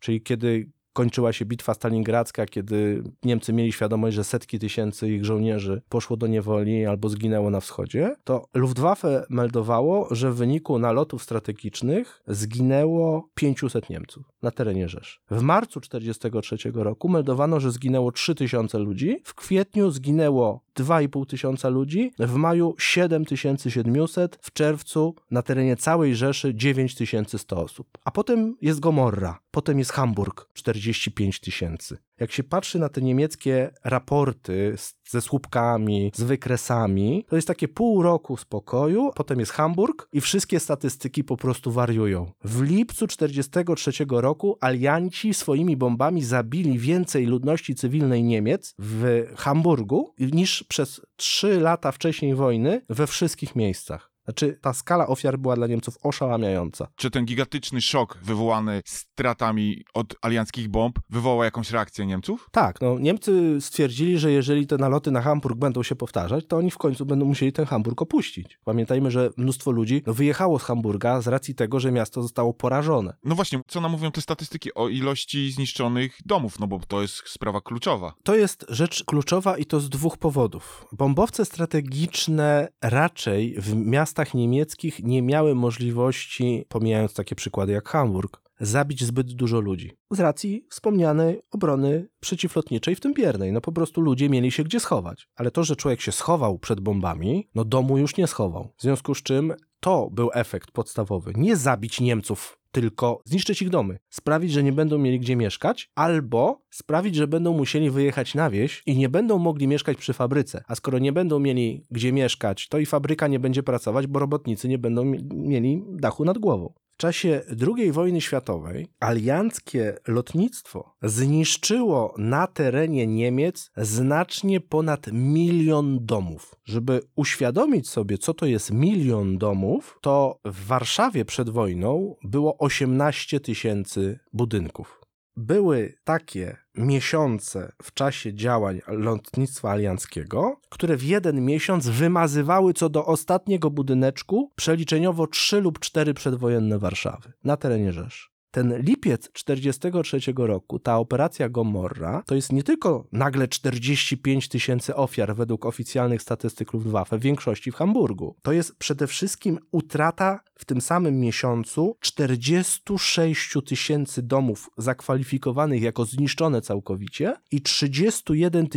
czyli 0.00 0.22
kiedy 0.22 0.70
kończyła 0.96 1.32
się 1.32 1.44
bitwa 1.44 1.74
stalingradzka, 1.74 2.46
kiedy 2.46 3.02
Niemcy 3.24 3.52
mieli 3.52 3.72
świadomość, 3.72 4.16
że 4.16 4.24
setki 4.24 4.58
tysięcy 4.58 5.10
ich 5.10 5.24
żołnierzy 5.24 5.82
poszło 5.88 6.16
do 6.16 6.26
niewoli 6.26 6.86
albo 6.86 7.08
zginęło 7.08 7.50
na 7.50 7.60
wschodzie, 7.60 8.16
to 8.24 8.46
Luftwaffe 8.54 9.26
meldowało, 9.30 10.08
że 10.10 10.30
w 10.30 10.36
wyniku 10.36 10.78
nalotów 10.78 11.22
strategicznych 11.22 12.22
zginęło 12.26 13.28
500 13.34 13.90
Niemców 13.90 14.24
na 14.46 14.50
terenie 14.50 14.88
Rzeszy. 14.88 15.18
W 15.30 15.42
marcu 15.42 15.80
1943 15.80 16.70
roku 16.74 17.08
meldowano, 17.08 17.60
że 17.60 17.70
zginęło 17.72 18.12
3000 18.12 18.78
ludzi, 18.78 19.20
w 19.24 19.34
kwietniu 19.34 19.90
zginęło 19.90 20.60
2,5 20.76 21.26
tysiąca 21.26 21.68
ludzi, 21.68 22.12
w 22.18 22.34
maju 22.34 22.74
7700, 22.78 24.38
w 24.42 24.52
czerwcu 24.52 25.14
na 25.30 25.42
terenie 25.42 25.76
całej 25.76 26.16
Rzeszy 26.16 26.54
9100 26.54 27.62
osób. 27.62 27.98
A 28.04 28.10
potem 28.10 28.56
jest 28.62 28.80
Gomorra, 28.80 29.38
potem 29.50 29.78
jest 29.78 29.92
Hamburg 29.92 30.48
45 30.52 31.40
tysięcy. 31.40 31.98
Jak 32.20 32.32
się 32.32 32.44
patrzy 32.44 32.78
na 32.78 32.88
te 32.88 33.02
niemieckie 33.02 33.70
raporty 33.84 34.74
ze 35.08 35.20
słupkami, 35.20 36.12
z 36.14 36.22
wykresami, 36.22 37.24
to 37.28 37.36
jest 37.36 37.48
takie 37.48 37.68
pół 37.68 38.02
roku 38.02 38.36
spokoju, 38.36 39.10
potem 39.14 39.40
jest 39.40 39.52
Hamburg 39.52 40.08
i 40.12 40.20
wszystkie 40.20 40.60
statystyki 40.60 41.24
po 41.24 41.36
prostu 41.36 41.72
wariują. 41.72 42.32
W 42.44 42.62
lipcu 42.62 43.06
1943 43.06 44.06
roku 44.10 44.58
alianci 44.60 45.34
swoimi 45.34 45.76
bombami 45.76 46.24
zabili 46.24 46.78
więcej 46.78 47.26
ludności 47.26 47.74
cywilnej 47.74 48.24
Niemiec 48.24 48.74
w 48.78 49.26
Hamburgu 49.36 50.14
niż 50.18 50.62
przez 50.62 51.00
trzy 51.16 51.60
lata 51.60 51.92
wcześniej 51.92 52.34
wojny 52.34 52.80
we 52.88 53.06
wszystkich 53.06 53.56
miejscach. 53.56 54.15
Znaczy, 54.26 54.58
ta 54.62 54.72
skala 54.72 55.06
ofiar 55.06 55.38
była 55.38 55.56
dla 55.56 55.66
Niemców 55.66 55.94
oszałamiająca. 56.02 56.88
Czy 56.96 57.10
ten 57.10 57.24
gigantyczny 57.24 57.80
szok 57.80 58.18
wywołany 58.22 58.82
stratami 58.84 59.84
od 59.94 60.14
alianckich 60.22 60.68
bomb 60.68 60.98
wywołał 61.10 61.44
jakąś 61.44 61.70
reakcję 61.70 62.06
Niemców? 62.06 62.48
Tak, 62.52 62.80
no 62.80 62.98
Niemcy 62.98 63.60
stwierdzili, 63.60 64.18
że 64.18 64.32
jeżeli 64.32 64.66
te 64.66 64.78
naloty 64.78 65.10
na 65.10 65.20
Hamburg 65.20 65.58
będą 65.58 65.82
się 65.82 65.96
powtarzać, 65.96 66.46
to 66.48 66.56
oni 66.56 66.70
w 66.70 66.78
końcu 66.78 67.06
będą 67.06 67.26
musieli 67.26 67.52
ten 67.52 67.66
Hamburg 67.66 68.02
opuścić. 68.02 68.58
Pamiętajmy, 68.64 69.10
że 69.10 69.30
mnóstwo 69.36 69.70
ludzi 69.70 70.02
no, 70.06 70.14
wyjechało 70.14 70.58
z 70.58 70.62
Hamburga 70.62 71.20
z 71.20 71.28
racji 71.28 71.54
tego, 71.54 71.80
że 71.80 71.92
miasto 71.92 72.22
zostało 72.22 72.54
porażone. 72.54 73.14
No 73.24 73.34
właśnie, 73.34 73.60
co 73.66 73.80
nam 73.80 73.90
mówią 73.90 74.10
te 74.10 74.20
statystyki 74.20 74.74
o 74.74 74.88
ilości 74.88 75.52
zniszczonych 75.52 76.18
domów, 76.24 76.58
no 76.58 76.66
bo 76.66 76.80
to 76.88 77.02
jest 77.02 77.22
sprawa 77.26 77.60
kluczowa. 77.60 78.14
To 78.22 78.36
jest 78.36 78.66
rzecz 78.68 79.04
kluczowa 79.04 79.58
i 79.58 79.66
to 79.66 79.80
z 79.80 79.88
dwóch 79.88 80.18
powodów. 80.18 80.86
Bombowce 80.92 81.44
strategiczne 81.44 82.68
raczej 82.82 83.54
w 83.58 83.74
miastach 83.74 84.15
miastach 84.16 84.34
niemieckich 84.34 85.02
nie 85.02 85.22
miały 85.22 85.54
możliwości, 85.54 86.64
pomijając 86.68 87.14
takie 87.14 87.34
przykłady 87.34 87.72
jak 87.72 87.88
Hamburg, 87.88 88.40
zabić 88.60 89.04
zbyt 89.04 89.32
dużo 89.32 89.60
ludzi. 89.60 89.92
Z 90.10 90.20
racji 90.20 90.66
wspomnianej 90.70 91.40
obrony 91.50 92.08
przeciwlotniczej, 92.20 92.94
w 92.94 93.00
tym 93.00 93.14
biernej. 93.14 93.52
No 93.52 93.60
po 93.60 93.72
prostu 93.72 94.00
ludzie 94.00 94.28
mieli 94.28 94.50
się 94.50 94.64
gdzie 94.64 94.80
schować. 94.80 95.28
Ale 95.36 95.50
to, 95.50 95.64
że 95.64 95.76
człowiek 95.76 96.00
się 96.00 96.12
schował 96.12 96.58
przed 96.58 96.80
bombami, 96.80 97.48
no 97.54 97.64
domu 97.64 97.98
już 97.98 98.16
nie 98.16 98.26
schował. 98.26 98.72
W 98.76 98.82
związku 98.82 99.14
z 99.14 99.22
czym 99.22 99.54
to 99.86 100.10
był 100.12 100.30
efekt 100.34 100.70
podstawowy. 100.70 101.32
Nie 101.36 101.56
zabić 101.56 102.00
Niemców 102.00 102.58
tylko 102.72 103.22
zniszczyć 103.24 103.62
ich 103.62 103.70
domy, 103.70 103.98
sprawić, 104.08 104.52
że 104.52 104.62
nie 104.62 104.72
będą 104.72 104.98
mieli 104.98 105.20
gdzie 105.20 105.36
mieszkać, 105.36 105.90
albo 105.94 106.62
sprawić, 106.70 107.14
że 107.14 107.26
będą 107.26 107.52
musieli 107.52 107.90
wyjechać 107.90 108.34
na 108.34 108.50
wieś 108.50 108.82
i 108.86 108.96
nie 108.96 109.08
będą 109.08 109.38
mogli 109.38 109.68
mieszkać 109.68 109.96
przy 109.96 110.12
fabryce. 110.12 110.64
A 110.68 110.74
skoro 110.74 110.98
nie 110.98 111.12
będą 111.12 111.38
mieli 111.38 111.84
gdzie 111.90 112.12
mieszkać, 112.12 112.68
to 112.68 112.78
i 112.78 112.86
fabryka 112.86 113.28
nie 113.28 113.40
będzie 113.40 113.62
pracować, 113.62 114.06
bo 114.06 114.18
robotnicy 114.18 114.68
nie 114.68 114.78
będą 114.78 115.04
mieli 115.34 115.82
dachu 115.88 116.24
nad 116.24 116.38
głową. 116.38 116.72
W 116.96 116.98
czasie 116.98 117.42
II 117.76 117.92
wojny 117.92 118.20
światowej 118.20 118.88
alianckie 119.00 119.98
lotnictwo 120.08 120.94
zniszczyło 121.02 122.14
na 122.18 122.46
terenie 122.46 123.06
Niemiec 123.06 123.70
znacznie 123.76 124.60
ponad 124.60 125.06
milion 125.12 126.06
domów. 126.06 126.54
Żeby 126.64 127.00
uświadomić 127.16 127.88
sobie, 127.88 128.18
co 128.18 128.34
to 128.34 128.46
jest 128.46 128.70
milion 128.70 129.38
domów, 129.38 129.98
to 130.02 130.40
w 130.44 130.66
Warszawie 130.66 131.24
przed 131.24 131.50
wojną 131.50 132.16
było 132.24 132.58
18 132.58 133.40
tysięcy 133.40 134.18
budynków 134.32 135.05
były 135.36 135.94
takie 136.04 136.56
miesiące 136.74 137.72
w 137.82 137.94
czasie 137.94 138.34
działań 138.34 138.80
lotnictwa 138.88 139.70
alianckiego, 139.70 140.60
które 140.68 140.96
w 140.96 141.02
jeden 141.02 141.44
miesiąc 141.44 141.88
wymazywały 141.88 142.74
co 142.74 142.88
do 142.88 143.06
ostatniego 143.06 143.70
budyneczku 143.70 144.52
przeliczeniowo 144.56 145.26
trzy 145.26 145.60
lub 145.60 145.78
cztery 145.78 146.14
przedwojenne 146.14 146.78
Warszawy 146.78 147.32
na 147.44 147.56
terenie 147.56 147.92
Rzesz 147.92 148.35
ten 148.56 148.82
lipiec 148.82 149.30
43 149.32 150.18
roku, 150.36 150.78
ta 150.78 150.98
operacja 150.98 151.48
Gomorra, 151.48 152.22
to 152.26 152.34
jest 152.34 152.52
nie 152.52 152.62
tylko 152.62 153.06
nagle 153.12 153.48
45 153.48 154.48
tysięcy 154.48 154.94
ofiar 154.94 155.36
według 155.36 155.66
oficjalnych 155.66 156.22
statystyk 156.22 156.72
Luftwaffe, 156.72 157.18
w 157.18 157.22
większości 157.22 157.72
w 157.72 157.74
Hamburgu. 157.74 158.36
To 158.42 158.52
jest 158.52 158.76
przede 158.78 159.06
wszystkim 159.06 159.58
utrata 159.72 160.40
w 160.58 160.64
tym 160.64 160.80
samym 160.80 161.20
miesiącu 161.20 161.96
46 162.00 163.54
tysięcy 163.66 164.22
domów 164.22 164.70
zakwalifikowanych 164.78 165.82
jako 165.82 166.04
zniszczone 166.04 166.60
całkowicie 166.60 167.34
i 167.50 167.62
31 167.62 168.68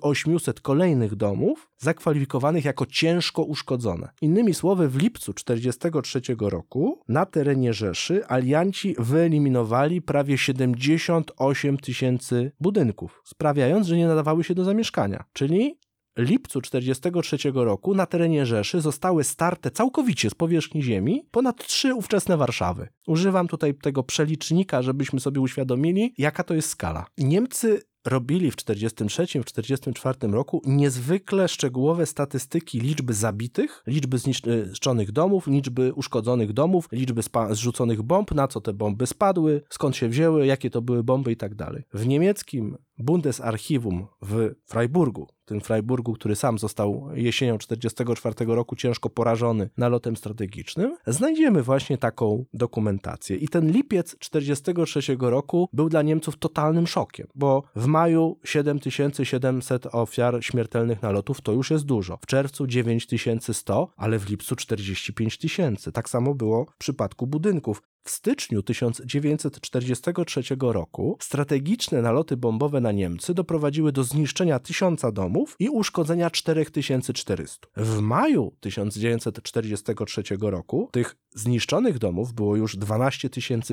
800 0.00 0.60
kolejnych 0.60 1.14
domów 1.14 1.68
zakwalifikowanych 1.78 2.64
jako 2.64 2.86
ciężko 2.86 3.42
uszkodzone. 3.42 4.08
Innymi 4.20 4.54
słowy, 4.54 4.88
w 4.88 4.96
lipcu 4.96 5.32
43 5.32 6.20
roku 6.40 7.00
na 7.08 7.26
terenie 7.26 7.72
Rzeszy 7.72 8.26
alianci 8.26 8.94
wyeliminowali 8.98 10.02
prawie 10.02 10.38
78 10.38 11.78
tysięcy 11.78 12.52
budynków, 12.60 13.22
sprawiając, 13.24 13.86
że 13.86 13.96
nie 13.96 14.06
nadawały 14.06 14.44
się 14.44 14.54
do 14.54 14.64
zamieszkania. 14.64 15.24
Czyli 15.32 15.78
lipcu 16.16 16.60
1943 16.60 17.50
roku 17.54 17.94
na 17.94 18.06
terenie 18.06 18.46
Rzeszy 18.46 18.80
zostały 18.80 19.24
starte 19.24 19.70
całkowicie 19.70 20.30
z 20.30 20.34
powierzchni 20.34 20.82
ziemi 20.82 21.28
ponad 21.30 21.66
trzy 21.66 21.94
ówczesne 21.94 22.36
Warszawy. 22.36 22.88
Używam 23.06 23.48
tutaj 23.48 23.74
tego 23.74 24.02
przelicznika, 24.02 24.82
żebyśmy 24.82 25.20
sobie 25.20 25.40
uświadomili, 25.40 26.14
jaka 26.18 26.44
to 26.44 26.54
jest 26.54 26.68
skala. 26.68 27.06
Niemcy 27.18 27.82
robili 28.06 28.50
w 28.50 28.56
1943, 28.56 29.22
w 29.42 29.52
1944 29.52 30.32
roku 30.32 30.62
niezwykle 30.66 31.48
szczegółowe 31.48 32.06
statystyki 32.06 32.80
liczby 32.80 33.14
zabitych, 33.14 33.82
liczby 33.86 34.18
zniszczonych 34.18 35.12
domów, 35.12 35.46
liczby 35.46 35.92
uszkodzonych 35.94 36.52
domów, 36.52 36.88
liczby 36.92 37.22
zrzuconych 37.50 38.02
bomb, 38.02 38.34
na 38.34 38.48
co 38.48 38.60
te 38.60 38.72
bomby 38.72 39.06
spadły, 39.06 39.62
skąd 39.70 39.96
się 39.96 40.08
wzięły, 40.08 40.46
jakie 40.46 40.70
to 40.70 40.82
były 40.82 41.02
bomby 41.04 41.32
i 41.32 41.36
tak 41.36 41.54
dalej. 41.54 41.84
W 41.94 42.06
niemieckim 42.06 42.76
Bundesarchivum 42.98 44.06
w 44.22 44.54
Freiburgu, 44.64 45.28
tym 45.46 45.60
Freiburgu, 45.60 46.12
który 46.12 46.36
sam 46.36 46.58
został 46.58 47.08
jesienią 47.14 47.58
1944 47.58 48.54
roku 48.54 48.76
ciężko 48.76 49.10
porażony 49.10 49.70
nalotem 49.76 50.16
strategicznym, 50.16 50.96
znajdziemy 51.06 51.62
właśnie 51.62 51.98
taką 51.98 52.44
dokumentację. 52.54 53.36
I 53.36 53.48
ten 53.48 53.70
lipiec 53.72 54.16
1943 54.18 55.16
roku 55.20 55.68
był 55.72 55.88
dla 55.88 56.02
Niemców 56.02 56.36
totalnym 56.36 56.86
szokiem, 56.86 57.26
bo 57.34 57.62
w 57.76 57.86
maju 57.86 58.38
7700 58.44 59.86
ofiar 59.86 60.44
śmiertelnych 60.44 61.02
nalotów 61.02 61.40
to 61.40 61.52
już 61.52 61.70
jest 61.70 61.84
dużo. 61.84 62.18
W 62.22 62.26
czerwcu 62.26 62.66
9100, 62.66 63.88
ale 63.96 64.18
w 64.18 64.28
lipcu 64.28 64.56
45 64.56 65.38
tysięcy. 65.38 65.92
Tak 65.92 66.08
samo 66.08 66.34
było 66.34 66.64
w 66.64 66.78
przypadku 66.78 67.26
budynków. 67.26 67.82
W 68.06 68.10
styczniu 68.10 68.62
1943 68.62 70.42
roku 70.60 71.18
strategiczne 71.20 72.02
naloty 72.02 72.36
bombowe 72.36 72.80
na 72.80 72.92
Niemcy 72.92 73.34
doprowadziły 73.34 73.92
do 73.92 74.04
zniszczenia 74.04 74.58
tysiąca 74.58 75.12
domów 75.12 75.56
i 75.58 75.68
uszkodzenia 75.68 76.30
4400. 76.30 77.68
W 77.76 78.00
maju 78.00 78.52
1943 78.60 80.22
roku 80.40 80.88
tych 80.92 81.16
zniszczonych 81.34 81.98
domów 81.98 82.32
było 82.32 82.56
już 82.56 82.76
12 82.76 83.28